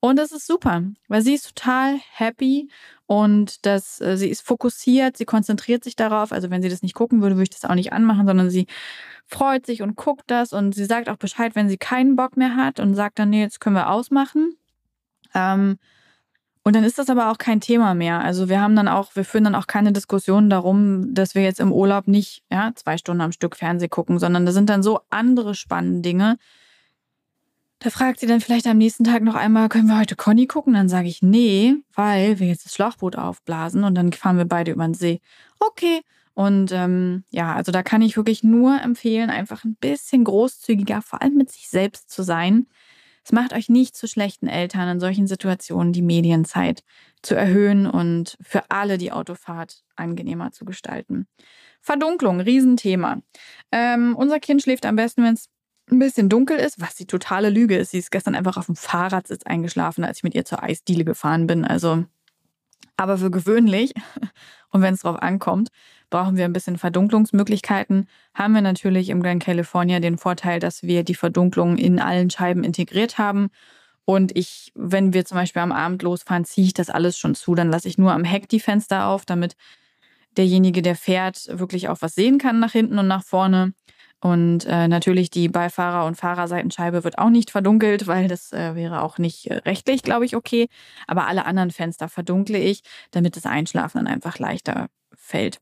[0.00, 2.68] Und das ist super, weil sie ist total happy
[3.06, 6.30] und das, äh, sie ist fokussiert, sie konzentriert sich darauf.
[6.30, 8.66] Also wenn sie das nicht gucken würde, würde ich das auch nicht anmachen, sondern sie
[9.26, 12.54] freut sich und guckt das und sie sagt auch Bescheid, wenn sie keinen Bock mehr
[12.54, 14.56] hat und sagt dann, nee, jetzt können wir ausmachen.
[15.34, 15.78] Ähm,
[16.64, 18.20] und dann ist das aber auch kein Thema mehr.
[18.20, 21.60] Also wir haben dann auch, wir führen dann auch keine Diskussion darum, dass wir jetzt
[21.60, 25.00] im Urlaub nicht ja, zwei Stunden am Stück Fernseh gucken, sondern da sind dann so
[25.10, 26.36] andere spannende Dinge,
[27.80, 30.74] da fragt sie dann vielleicht am nächsten Tag noch einmal, können wir heute Conny gucken?
[30.74, 34.72] Dann sage ich, nee, weil wir jetzt das Schlauchboot aufblasen und dann fahren wir beide
[34.72, 35.20] über den See.
[35.60, 36.00] Okay.
[36.34, 41.20] Und ähm, ja, also da kann ich wirklich nur empfehlen, einfach ein bisschen großzügiger, vor
[41.20, 42.66] allem mit sich selbst zu sein.
[43.28, 46.82] Es macht euch nicht zu schlechten Eltern in solchen Situationen die Medienzeit
[47.20, 51.26] zu erhöhen und für alle die Autofahrt angenehmer zu gestalten.
[51.82, 53.20] Verdunklung, Riesenthema.
[53.70, 55.50] Ähm, unser Kind schläft am besten, wenn es
[55.90, 57.90] ein bisschen dunkel ist, was die totale Lüge ist.
[57.90, 61.46] Sie ist gestern einfach auf dem Fahrradsitz eingeschlafen, als ich mit ihr zur Eisdiele gefahren
[61.46, 61.66] bin.
[61.66, 62.06] Also,
[62.96, 63.92] aber für gewöhnlich,
[64.70, 65.68] und wenn es drauf ankommt,
[66.10, 68.08] brauchen wir ein bisschen Verdunklungsmöglichkeiten.
[68.34, 72.64] Haben wir natürlich im Grand California den Vorteil, dass wir die Verdunklung in allen Scheiben
[72.64, 73.50] integriert haben.
[74.04, 77.54] Und ich, wenn wir zum Beispiel am Abend losfahren, ziehe ich das alles schon zu.
[77.54, 79.54] Dann lasse ich nur am Heck die Fenster auf, damit
[80.36, 83.74] derjenige, der fährt, wirklich auch was sehen kann nach hinten und nach vorne.
[84.20, 89.02] Und äh, natürlich die Beifahrer- und Fahrerseitenscheibe wird auch nicht verdunkelt, weil das äh, wäre
[89.02, 90.68] auch nicht äh, rechtlich, glaube ich, okay.
[91.06, 92.82] Aber alle anderen Fenster verdunkle ich,
[93.12, 95.60] damit das Einschlafen dann einfach leichter fällt.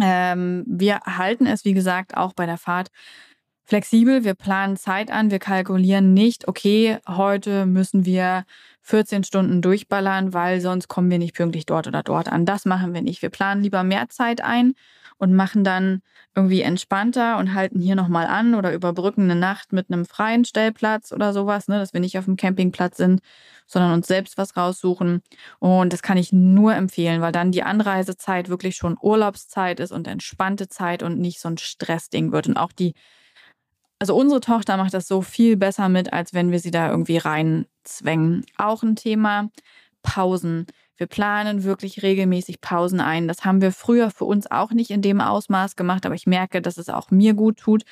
[0.00, 2.88] Ähm, wir halten es, wie gesagt, auch bei der Fahrt
[3.64, 4.24] flexibel.
[4.24, 5.30] Wir planen Zeit an.
[5.30, 8.44] Wir kalkulieren nicht, okay, heute müssen wir
[8.86, 12.46] 14 Stunden durchballern, weil sonst kommen wir nicht pünktlich dort oder dort an.
[12.46, 13.20] Das machen wir nicht.
[13.20, 14.74] Wir planen lieber mehr Zeit ein
[15.18, 16.02] und machen dann
[16.36, 21.10] irgendwie entspannter und halten hier nochmal an oder überbrücken eine Nacht mit einem freien Stellplatz
[21.10, 23.22] oder sowas, ne, dass wir nicht auf dem Campingplatz sind,
[23.66, 25.20] sondern uns selbst was raussuchen.
[25.58, 30.06] Und das kann ich nur empfehlen, weil dann die Anreisezeit wirklich schon Urlaubszeit ist und
[30.06, 32.46] entspannte Zeit und nicht so ein Stressding wird.
[32.46, 32.94] Und auch die,
[33.98, 37.18] also unsere Tochter macht das so viel besser mit, als wenn wir sie da irgendwie
[37.18, 38.44] reinzwängen.
[38.58, 39.50] Auch ein Thema
[40.02, 40.66] Pausen.
[40.96, 43.28] Wir planen wirklich regelmäßig Pausen ein.
[43.28, 46.62] Das haben wir früher für uns auch nicht in dem Ausmaß gemacht, aber ich merke,
[46.62, 47.84] dass es auch mir gut tut.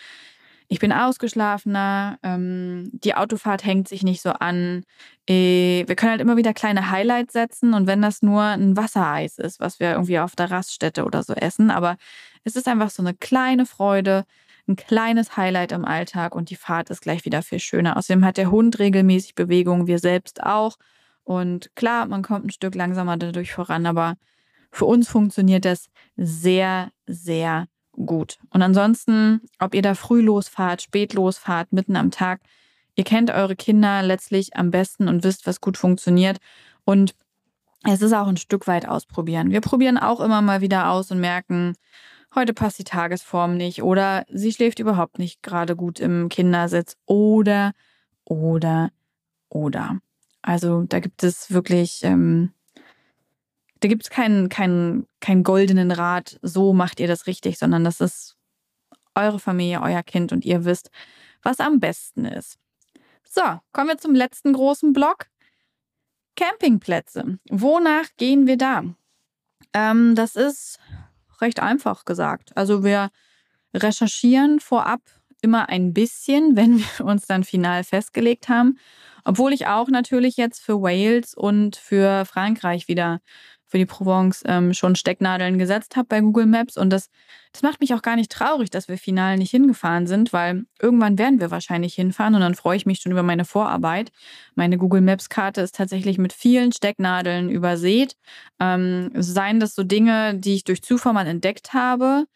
[0.68, 4.84] Ich bin ausgeschlafener, ähm, die Autofahrt hängt sich nicht so an.
[5.28, 9.38] Äh, wir können halt immer wieder kleine Highlights setzen und wenn das nur ein Wassereis
[9.38, 11.96] ist, was wir irgendwie auf der Raststätte oder so essen, aber
[12.44, 14.24] es ist einfach so eine kleine Freude,
[14.66, 17.96] ein kleines Highlight im Alltag und die Fahrt ist gleich wieder viel schöner.
[17.96, 20.76] Außerdem hat der Hund regelmäßig Bewegung, wir selbst auch.
[21.22, 24.16] Und klar, man kommt ein Stück langsamer dadurch voran, aber
[24.70, 28.38] für uns funktioniert das sehr, sehr gut.
[28.50, 32.40] Und ansonsten, ob ihr da früh losfahrt, spät losfahrt, mitten am Tag,
[32.96, 36.38] ihr kennt eure Kinder letztlich am besten und wisst, was gut funktioniert.
[36.84, 37.14] Und
[37.84, 39.50] es ist auch ein Stück weit ausprobieren.
[39.50, 41.74] Wir probieren auch immer mal wieder aus und merken,
[42.34, 47.72] heute passt die Tagesform nicht oder sie schläft überhaupt nicht gerade gut im Kindersitz oder,
[48.24, 48.90] oder,
[49.48, 50.00] oder.
[50.42, 52.52] Also da gibt es wirklich, ähm,
[53.80, 58.00] da gibt es keinen, keinen, keinen goldenen Rat, so macht ihr das richtig, sondern das
[58.00, 58.36] ist
[59.14, 60.90] eure Familie, euer Kind und ihr wisst,
[61.42, 62.58] was am besten ist.
[63.28, 65.26] So, kommen wir zum letzten großen Block.
[66.36, 67.38] Campingplätze.
[67.48, 68.84] Wonach gehen wir da?
[69.72, 70.78] Ähm, das ist
[71.44, 72.56] recht einfach gesagt.
[72.56, 73.10] Also wir
[73.72, 75.00] recherchieren vorab
[75.42, 78.78] immer ein bisschen, wenn wir uns dann final festgelegt haben
[79.24, 83.20] obwohl ich auch natürlich jetzt für Wales und für Frankreich wieder
[83.74, 86.76] für die Provence ähm, schon Stecknadeln gesetzt habe bei Google Maps.
[86.76, 87.10] Und das,
[87.50, 91.18] das macht mich auch gar nicht traurig, dass wir final nicht hingefahren sind, weil irgendwann
[91.18, 94.12] werden wir wahrscheinlich hinfahren und dann freue ich mich schon über meine Vorarbeit.
[94.54, 98.14] Meine Google Maps-Karte ist tatsächlich mit vielen Stecknadeln übersät.
[98.60, 102.26] Ähm, seien das so Dinge, die ich durch Zufall mal entdeckt habe,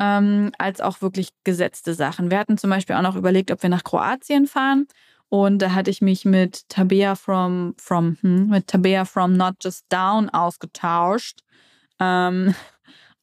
[0.00, 2.32] ähm, als auch wirklich gesetzte Sachen.
[2.32, 4.88] Wir hatten zum Beispiel auch noch überlegt, ob wir nach Kroatien fahren.
[5.30, 9.86] Und da hatte ich mich mit Tabea from, from, hm, mit Tabea from Not Just
[9.88, 11.38] Down ausgetauscht.
[12.00, 12.54] Ähm,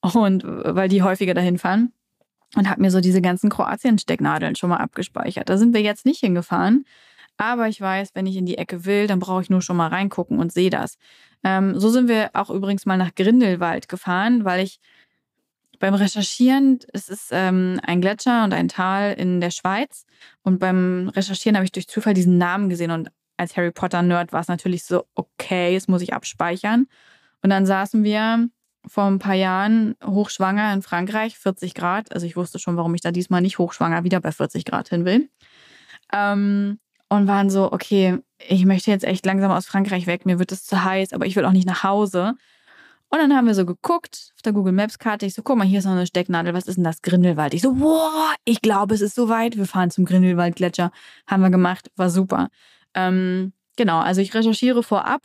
[0.13, 1.91] und weil die häufiger dahin fahren.
[2.55, 5.49] Und habe mir so diese ganzen Kroatien-Stecknadeln schon mal abgespeichert.
[5.49, 6.85] Da sind wir jetzt nicht hingefahren.
[7.35, 9.89] Aber ich weiß, wenn ich in die Ecke will, dann brauche ich nur schon mal
[9.89, 10.97] reingucken und sehe das.
[11.43, 14.79] Ähm, so sind wir auch übrigens mal nach Grindelwald gefahren, weil ich
[15.79, 20.05] beim Recherchieren, es ist ähm, ein Gletscher und ein Tal in der Schweiz.
[20.43, 22.91] Und beim Recherchieren habe ich durch Zufall diesen Namen gesehen.
[22.91, 26.87] Und als Harry Potter-Nerd war es natürlich so, okay, das muss ich abspeichern.
[27.41, 28.49] Und dann saßen wir
[28.87, 32.13] vor ein paar Jahren hochschwanger in Frankreich, 40 Grad.
[32.13, 35.05] Also ich wusste schon, warum ich da diesmal nicht hochschwanger wieder bei 40 Grad hin
[35.05, 35.29] will.
[36.13, 40.25] Ähm, und waren so, okay, ich möchte jetzt echt langsam aus Frankreich weg.
[40.25, 42.35] Mir wird es zu heiß, aber ich will auch nicht nach Hause.
[43.09, 45.25] Und dann haben wir so geguckt auf der Google Maps Karte.
[45.25, 46.53] Ich so, guck mal, hier ist noch eine Stecknadel.
[46.53, 47.01] Was ist denn das?
[47.01, 47.53] Grindelwald.
[47.53, 49.55] Ich so, boah, ich glaube, es ist soweit.
[49.55, 50.91] Wir fahren zum Grindelwald Gletscher.
[51.25, 51.89] Haben wir gemacht.
[51.95, 52.49] War super.
[52.93, 53.99] Ähm, genau.
[53.99, 55.21] Also ich recherchiere vorab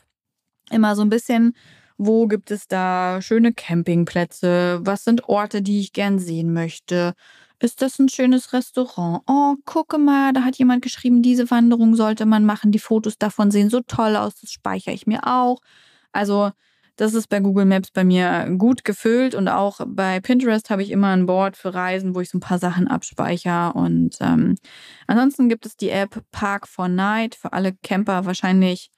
[0.71, 1.55] immer so ein bisschen,
[1.99, 4.81] wo gibt es da schöne Campingplätze?
[4.83, 7.15] Was sind Orte, die ich gern sehen möchte?
[7.59, 9.23] Ist das ein schönes Restaurant?
[9.29, 12.73] Oh, gucke mal, da hat jemand geschrieben, diese Wanderung sollte man machen.
[12.73, 14.35] Die Fotos davon sehen so toll aus.
[14.41, 15.61] Das speichere ich mir auch.
[16.13, 16.51] Also
[16.97, 20.91] das ist bei Google Maps bei mir gut gefüllt und auch bei Pinterest habe ich
[20.91, 23.73] immer ein Board für Reisen, wo ich so ein paar Sachen abspeichere.
[23.75, 24.57] Und ähm,
[25.07, 28.91] ansonsten gibt es die App Park for Night für alle Camper wahrscheinlich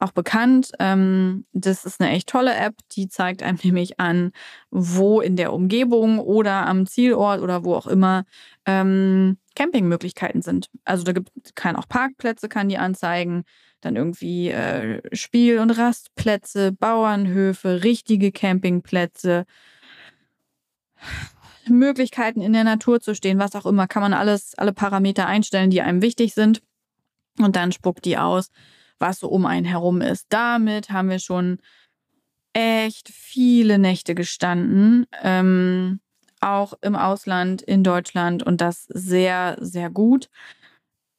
[0.00, 0.70] auch bekannt.
[0.78, 4.32] Ähm, das ist eine echt tolle App, die zeigt einem nämlich an,
[4.70, 8.24] wo in der Umgebung oder am Zielort oder wo auch immer
[8.64, 10.70] ähm, Campingmöglichkeiten sind.
[10.84, 13.44] Also da gibt, kann auch Parkplätze, kann die anzeigen
[13.80, 19.44] dann irgendwie äh, Spiel- und Rastplätze, Bauernhöfe, richtige Campingplätze,
[21.68, 25.70] Möglichkeiten in der Natur zu stehen, was auch immer, kann man alles, alle Parameter einstellen,
[25.70, 26.62] die einem wichtig sind.
[27.38, 28.50] Und dann spuckt die aus,
[28.98, 30.26] was so um einen herum ist.
[30.30, 31.58] Damit haben wir schon
[32.52, 35.06] echt viele Nächte gestanden.
[35.22, 36.00] Ähm,
[36.40, 40.28] auch im Ausland, in Deutschland und das sehr, sehr gut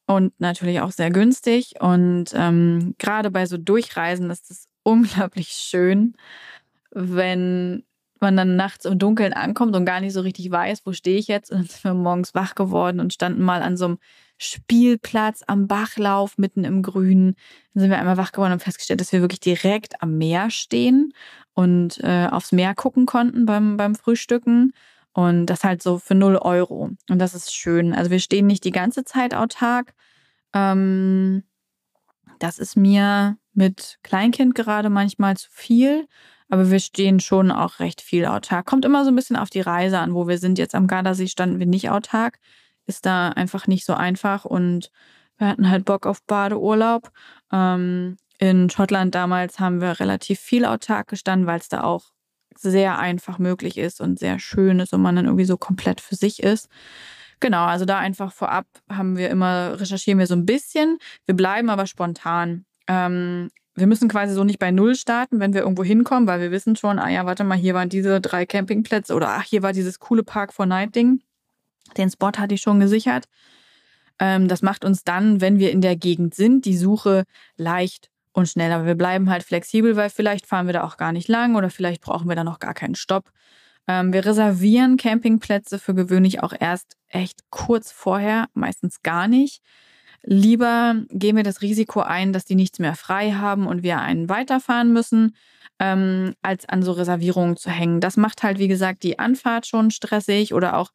[0.09, 1.75] und natürlich auch sehr günstig.
[1.81, 6.15] Und ähm, gerade bei so Durchreisen ist es unglaublich schön,
[6.89, 7.83] wenn
[8.19, 11.27] man dann nachts im Dunkeln ankommt und gar nicht so richtig weiß, wo stehe ich
[11.27, 11.51] jetzt.
[11.51, 13.97] Und dann sind wir morgens wach geworden und standen mal an so einem
[14.39, 17.35] Spielplatz am Bachlauf mitten im Grünen.
[17.73, 21.13] Dann sind wir einmal wach geworden und festgestellt, dass wir wirklich direkt am Meer stehen
[21.53, 24.73] und äh, aufs Meer gucken konnten beim, beim Frühstücken.
[25.19, 26.91] Und das halt so für 0 Euro.
[27.09, 27.93] Und das ist schön.
[27.93, 29.93] Also wir stehen nicht die ganze Zeit autark.
[30.53, 31.43] Ähm,
[32.39, 36.07] das ist mir mit Kleinkind gerade manchmal zu viel.
[36.47, 38.65] Aber wir stehen schon auch recht viel autark.
[38.65, 40.57] Kommt immer so ein bisschen auf die Reise an, wo wir sind.
[40.57, 42.39] Jetzt am Gardasee standen wir nicht autark.
[42.85, 44.45] Ist da einfach nicht so einfach.
[44.45, 44.89] Und
[45.37, 47.11] wir hatten halt Bock auf Badeurlaub.
[47.51, 52.13] Ähm, in Schottland damals haben wir relativ viel autark gestanden, weil es da auch
[52.61, 56.15] sehr einfach möglich ist und sehr schön ist und man dann irgendwie so komplett für
[56.15, 56.69] sich ist.
[57.39, 60.97] Genau, also da einfach vorab haben wir immer, recherchieren wir so ein bisschen.
[61.25, 62.65] Wir bleiben aber spontan.
[62.87, 66.51] Ähm, wir müssen quasi so nicht bei Null starten, wenn wir irgendwo hinkommen, weil wir
[66.51, 69.71] wissen schon, ah ja, warte mal, hier waren diese drei Campingplätze oder ach, hier war
[69.71, 71.21] dieses coole Park for Night Ding.
[71.97, 73.25] Den Spot hatte ich schon gesichert.
[74.19, 77.23] Ähm, das macht uns dann, wenn wir in der Gegend sind, die Suche
[77.55, 78.71] leicht und schnell.
[78.71, 81.69] Aber wir bleiben halt flexibel, weil vielleicht fahren wir da auch gar nicht lang oder
[81.69, 83.31] vielleicht brauchen wir da noch gar keinen Stopp.
[83.87, 89.61] Ähm, wir reservieren Campingplätze für gewöhnlich auch erst echt kurz vorher, meistens gar nicht.
[90.23, 94.29] Lieber gehen wir das Risiko ein, dass die nichts mehr frei haben und wir einen
[94.29, 95.35] weiterfahren müssen,
[95.79, 98.01] ähm, als an so Reservierungen zu hängen.
[98.01, 100.91] Das macht halt, wie gesagt, die Anfahrt schon stressig oder auch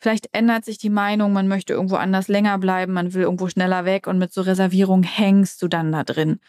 [0.00, 3.84] Vielleicht ändert sich die Meinung, man möchte irgendwo anders länger bleiben, man will irgendwo schneller
[3.84, 6.40] weg und mit so Reservierung hängst du dann da drin.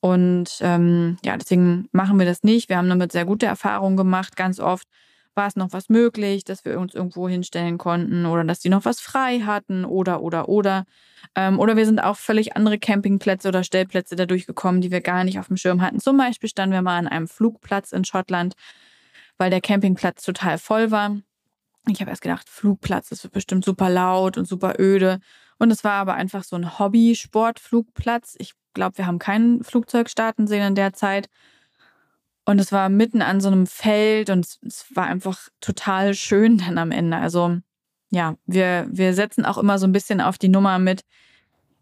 [0.00, 2.68] Und ähm, ja, deswegen machen wir das nicht.
[2.68, 4.36] Wir haben damit sehr gute Erfahrungen gemacht.
[4.36, 4.86] Ganz oft
[5.34, 8.84] war es noch was möglich, dass wir uns irgendwo hinstellen konnten oder dass die noch
[8.84, 10.84] was frei hatten oder oder oder.
[11.34, 15.24] Ähm, oder wir sind auch völlig andere Campingplätze oder Stellplätze dadurch gekommen, die wir gar
[15.24, 16.00] nicht auf dem Schirm hatten.
[16.00, 18.54] Zum Beispiel standen wir mal an einem Flugplatz in Schottland,
[19.38, 21.16] weil der Campingplatz total voll war.
[21.88, 25.20] Ich habe erst gedacht, Flugplatz, das wird bestimmt super laut und super öde.
[25.58, 28.36] Und es war aber einfach so ein Hobby-Sportflugplatz.
[28.38, 31.28] Ich glaube, wir haben kein Flugzeug starten sehen in der Zeit.
[32.44, 36.78] Und es war mitten an so einem Feld und es war einfach total schön dann
[36.78, 37.16] am Ende.
[37.16, 37.58] Also
[38.10, 41.02] ja, wir, wir setzen auch immer so ein bisschen auf die Nummer mit,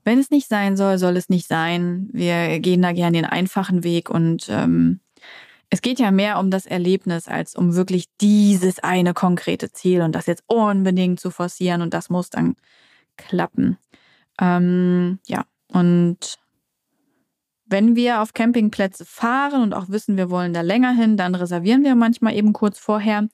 [0.05, 2.09] wenn es nicht sein soll, soll es nicht sein.
[2.13, 5.01] Wir gehen da gerne den einfachen Weg und ähm,
[5.71, 10.15] es geht ja mehr um das Erlebnis als um wirklich dieses eine konkrete Ziel und
[10.15, 12.57] das jetzt unbedingt zu forcieren und das muss dann
[13.17, 13.79] klappen.
[14.41, 16.39] Ähm, ja, und
[17.67, 21.85] wenn wir auf Campingplätze fahren und auch wissen, wir wollen da länger hin, dann reservieren
[21.85, 23.29] wir manchmal eben kurz vorher.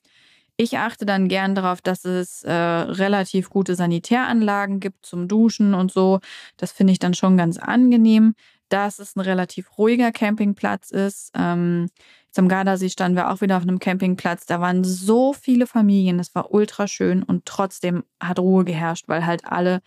[0.57, 5.93] Ich achte dann gern darauf, dass es äh, relativ gute Sanitäranlagen gibt zum Duschen und
[5.93, 6.21] so.
[6.57, 8.35] Das finde ich dann schon ganz angenehm,
[8.75, 11.31] dass es ein relativ ruhiger Campingplatz ist.
[11.37, 11.89] Ähm,
[12.33, 14.47] zum Gardasee standen wir auch wieder auf einem Campingplatz.
[14.47, 16.19] Da waren so viele Familien.
[16.19, 19.81] Das war ultra schön und trotzdem hat Ruhe geherrscht, weil halt alle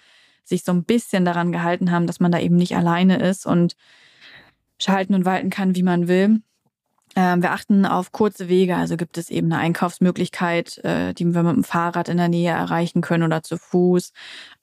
[0.46, 3.76] sich so ein bisschen daran gehalten haben, dass man da eben nicht alleine ist und
[4.80, 6.40] schalten und walten kann, wie man will.
[7.18, 11.44] Ähm, wir achten auf kurze Wege, also gibt es eben eine Einkaufsmöglichkeit, äh, die wir
[11.44, 14.14] mit dem Fahrrad in der Nähe erreichen können oder zu Fuß.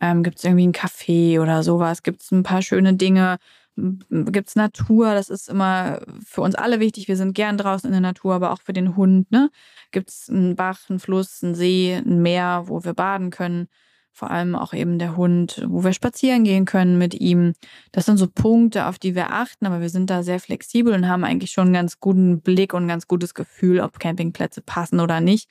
[0.01, 2.03] Ähm, gibt es irgendwie ein Café oder sowas?
[2.03, 3.37] Gibt es ein paar schöne Dinge,
[3.77, 7.09] gibt es Natur, das ist immer für uns alle wichtig.
[7.09, 9.31] Wir sind gern draußen in der Natur, aber auch für den Hund.
[9.33, 9.51] Ne?
[9.91, 13.69] Gibt es einen Bach, einen Fluss, einen See, ein Meer, wo wir baden können.
[14.13, 17.55] Vor allem auch eben der Hund, wo wir spazieren gehen können mit ihm.
[17.91, 21.09] Das sind so Punkte, auf die wir achten, aber wir sind da sehr flexibel und
[21.09, 25.01] haben eigentlich schon einen ganz guten Blick und ein ganz gutes Gefühl, ob Campingplätze passen
[25.01, 25.49] oder nicht.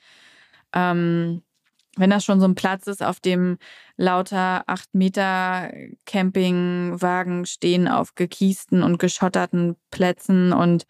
[0.72, 1.42] Ähm,
[1.96, 3.58] wenn das schon so ein Platz ist, auf dem
[3.96, 5.72] lauter acht Meter
[6.06, 10.86] Campingwagen stehen auf gekiesten und geschotterten Plätzen und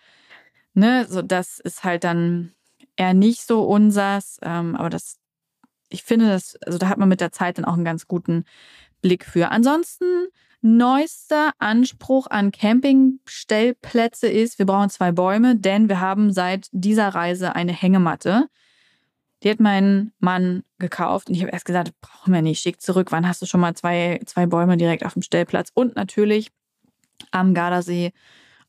[0.74, 2.52] ne, so das ist halt dann
[2.96, 5.18] eher nicht so unsers, ähm, aber das,
[5.88, 8.44] ich finde das, also da hat man mit der Zeit dann auch einen ganz guten
[9.00, 9.50] Blick für.
[9.50, 10.28] Ansonsten
[10.62, 17.54] neuester Anspruch an Campingstellplätze ist, wir brauchen zwei Bäume, denn wir haben seit dieser Reise
[17.54, 18.48] eine Hängematte.
[19.44, 23.12] Die hat mein Mann gekauft und ich habe erst gesagt, brauchen wir nicht, schick zurück.
[23.12, 25.70] Wann hast du schon mal zwei, zwei Bäume direkt auf dem Stellplatz?
[25.74, 26.50] Und natürlich
[27.30, 28.12] am Gardasee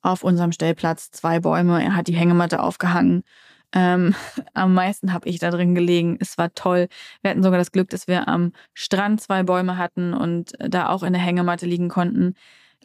[0.02, 1.82] auf unserem Stellplatz zwei Bäume.
[1.82, 3.24] Er hat die Hängematte aufgehangen.
[3.72, 4.16] Ähm,
[4.54, 6.18] am meisten habe ich da drin gelegen.
[6.20, 6.90] Es war toll.
[7.22, 11.04] Wir hatten sogar das Glück, dass wir am Strand zwei Bäume hatten und da auch
[11.04, 12.36] in der Hängematte liegen konnten.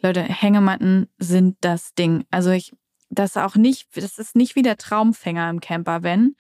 [0.01, 2.25] Leute, Hängematten sind das Ding.
[2.31, 2.73] Also ich,
[3.11, 6.37] das auch nicht, das ist nicht wie der Traumfänger im Camper, wenn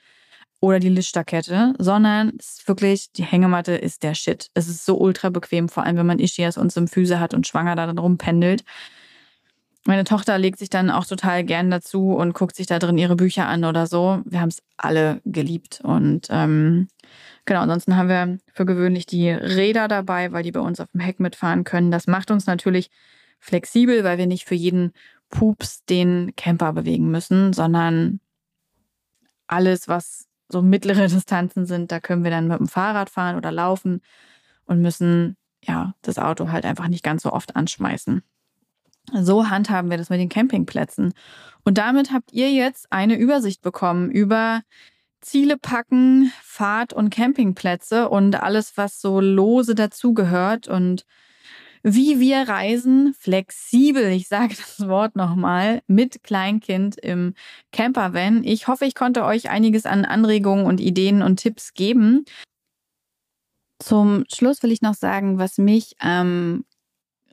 [0.61, 4.51] oder die Lichterkette, sondern es ist wirklich, die Hängematte ist der Shit.
[4.55, 7.77] Es ist so ultra bequem, vor allem wenn man Ischias und Füße hat und schwanger
[7.77, 8.65] da drin rumpendelt.
[9.87, 13.17] Meine Tochter legt sich dann auch total gern dazu und guckt sich da drin ihre
[13.17, 14.21] Bücher an oder so.
[14.27, 15.81] Wir haben es alle geliebt.
[15.83, 16.89] Und ähm,
[17.47, 21.01] genau, ansonsten haben wir für gewöhnlich die Räder dabei, weil die bei uns auf dem
[21.01, 21.91] Heck mitfahren können.
[21.91, 22.91] Das macht uns natürlich
[23.39, 24.93] flexibel, weil wir nicht für jeden
[25.31, 28.21] Pups den Camper bewegen müssen, sondern
[29.47, 33.53] alles, was so mittlere Distanzen sind, da können wir dann mit dem Fahrrad fahren oder
[33.53, 34.01] laufen
[34.67, 38.23] und müssen ja das Auto halt einfach nicht ganz so oft anschmeißen.
[39.13, 41.13] So handhaben wir das mit den Campingplätzen.
[41.65, 44.63] Und damit habt ihr jetzt eine Übersicht bekommen über
[45.21, 51.05] Ziele packen, Fahrt- und Campingplätze und alles, was so lose dazugehört und
[51.83, 57.35] wie wir reisen, flexibel, ich sage das Wort nochmal, mit Kleinkind im
[57.73, 58.45] Campervan.
[58.45, 62.25] Ich hoffe, ich konnte euch einiges an Anregungen und Ideen und Tipps geben.
[63.79, 66.65] Zum Schluss will ich noch sagen, was mich am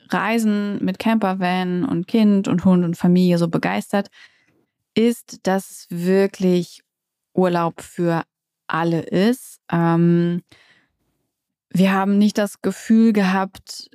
[0.08, 4.08] Reisen mit Campervan und Kind und Hund und Familie so begeistert,
[4.94, 6.82] ist, dass es wirklich
[7.34, 8.24] Urlaub für
[8.66, 9.60] alle ist.
[9.70, 10.42] Ähm,
[11.70, 13.90] wir haben nicht das Gefühl gehabt,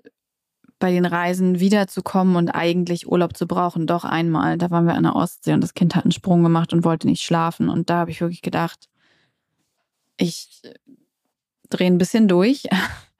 [0.84, 3.88] bei den Reisen wiederzukommen und eigentlich Urlaub zu brauchen.
[3.88, 6.74] Doch einmal, da waren wir an der Ostsee und das Kind hat einen Sprung gemacht
[6.74, 7.70] und wollte nicht schlafen.
[7.70, 8.90] Und da habe ich wirklich gedacht,
[10.18, 10.62] ich
[11.70, 12.66] drehe ein bisschen durch.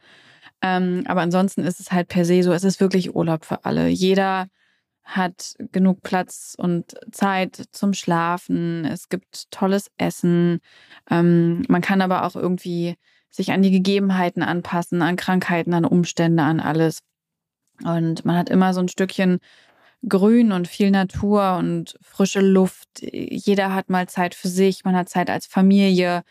[0.62, 3.88] ähm, aber ansonsten ist es halt per se so, es ist wirklich Urlaub für alle.
[3.88, 4.48] Jeder
[5.06, 8.84] hat genug Platz und Zeit zum Schlafen.
[8.84, 10.60] Es gibt tolles Essen.
[11.10, 12.98] Ähm, man kann aber auch irgendwie
[13.30, 17.00] sich an die Gegebenheiten anpassen, an Krankheiten, an Umstände, an alles.
[17.86, 19.40] Und man hat immer so ein Stückchen
[20.08, 22.90] Grün und viel Natur und frische Luft.
[23.02, 26.24] Jeder hat mal Zeit für sich, man hat Zeit als Familie.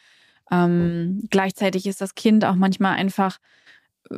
[0.51, 3.39] Ähm, gleichzeitig ist das Kind auch manchmal einfach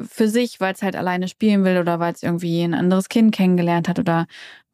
[0.02, 3.34] für sich, weil es halt alleine spielen will oder weil es irgendwie ein anderes Kind
[3.34, 4.26] kennengelernt hat oder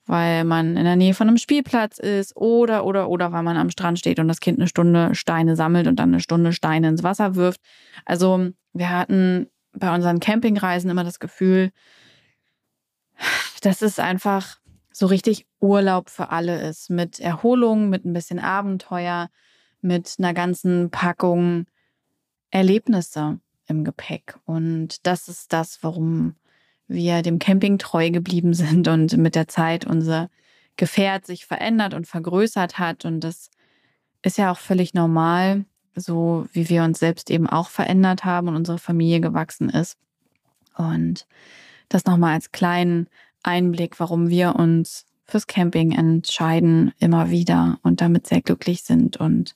[0.07, 3.71] weil man in der Nähe von einem Spielplatz ist oder oder oder weil man am
[3.71, 7.03] Strand steht und das Kind eine Stunde Steine sammelt und dann eine Stunde Steine ins
[7.03, 7.61] Wasser wirft.
[8.07, 11.71] Also wir hatten bei unseren Campingreisen immer das Gefühl,
[13.63, 14.59] dass es einfach
[14.93, 16.91] so richtig Urlaub für alle ist.
[16.91, 19.31] Mit Erholung, mit ein bisschen Abenteuer,
[19.81, 21.67] mit einer ganzen Packung
[22.51, 24.37] Erlebnisse im Gepäck.
[24.45, 26.35] Und das ist das, warum
[26.89, 30.29] wir dem Camping treu geblieben sind und mit der Zeit unser
[30.77, 33.05] Gefährt sich verändert und vergrößert hat.
[33.05, 33.51] Und das
[34.23, 35.65] ist ja auch völlig normal,
[35.95, 39.99] so wie wir uns selbst eben auch verändert haben und unsere Familie gewachsen ist.
[40.77, 41.27] Und
[41.91, 43.09] das nochmal als kleinen
[43.43, 49.55] Einblick, warum wir uns fürs Camping entscheiden, immer wieder und damit sehr glücklich sind und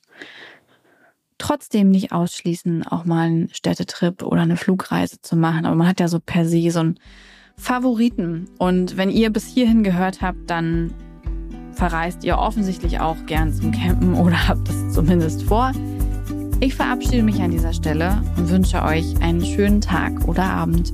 [1.37, 5.65] trotzdem nicht ausschließen, auch mal einen Städtetrip oder eine Flugreise zu machen.
[5.65, 6.99] Aber man hat ja so per se so einen
[7.57, 8.47] Favoriten.
[8.57, 10.93] Und wenn ihr bis hierhin gehört habt, dann
[11.73, 15.71] verreist ihr offensichtlich auch gern zum Campen oder habt es zumindest vor.
[16.61, 20.93] Ich verabschiede mich an dieser Stelle und wünsche euch einen schönen Tag oder Abend.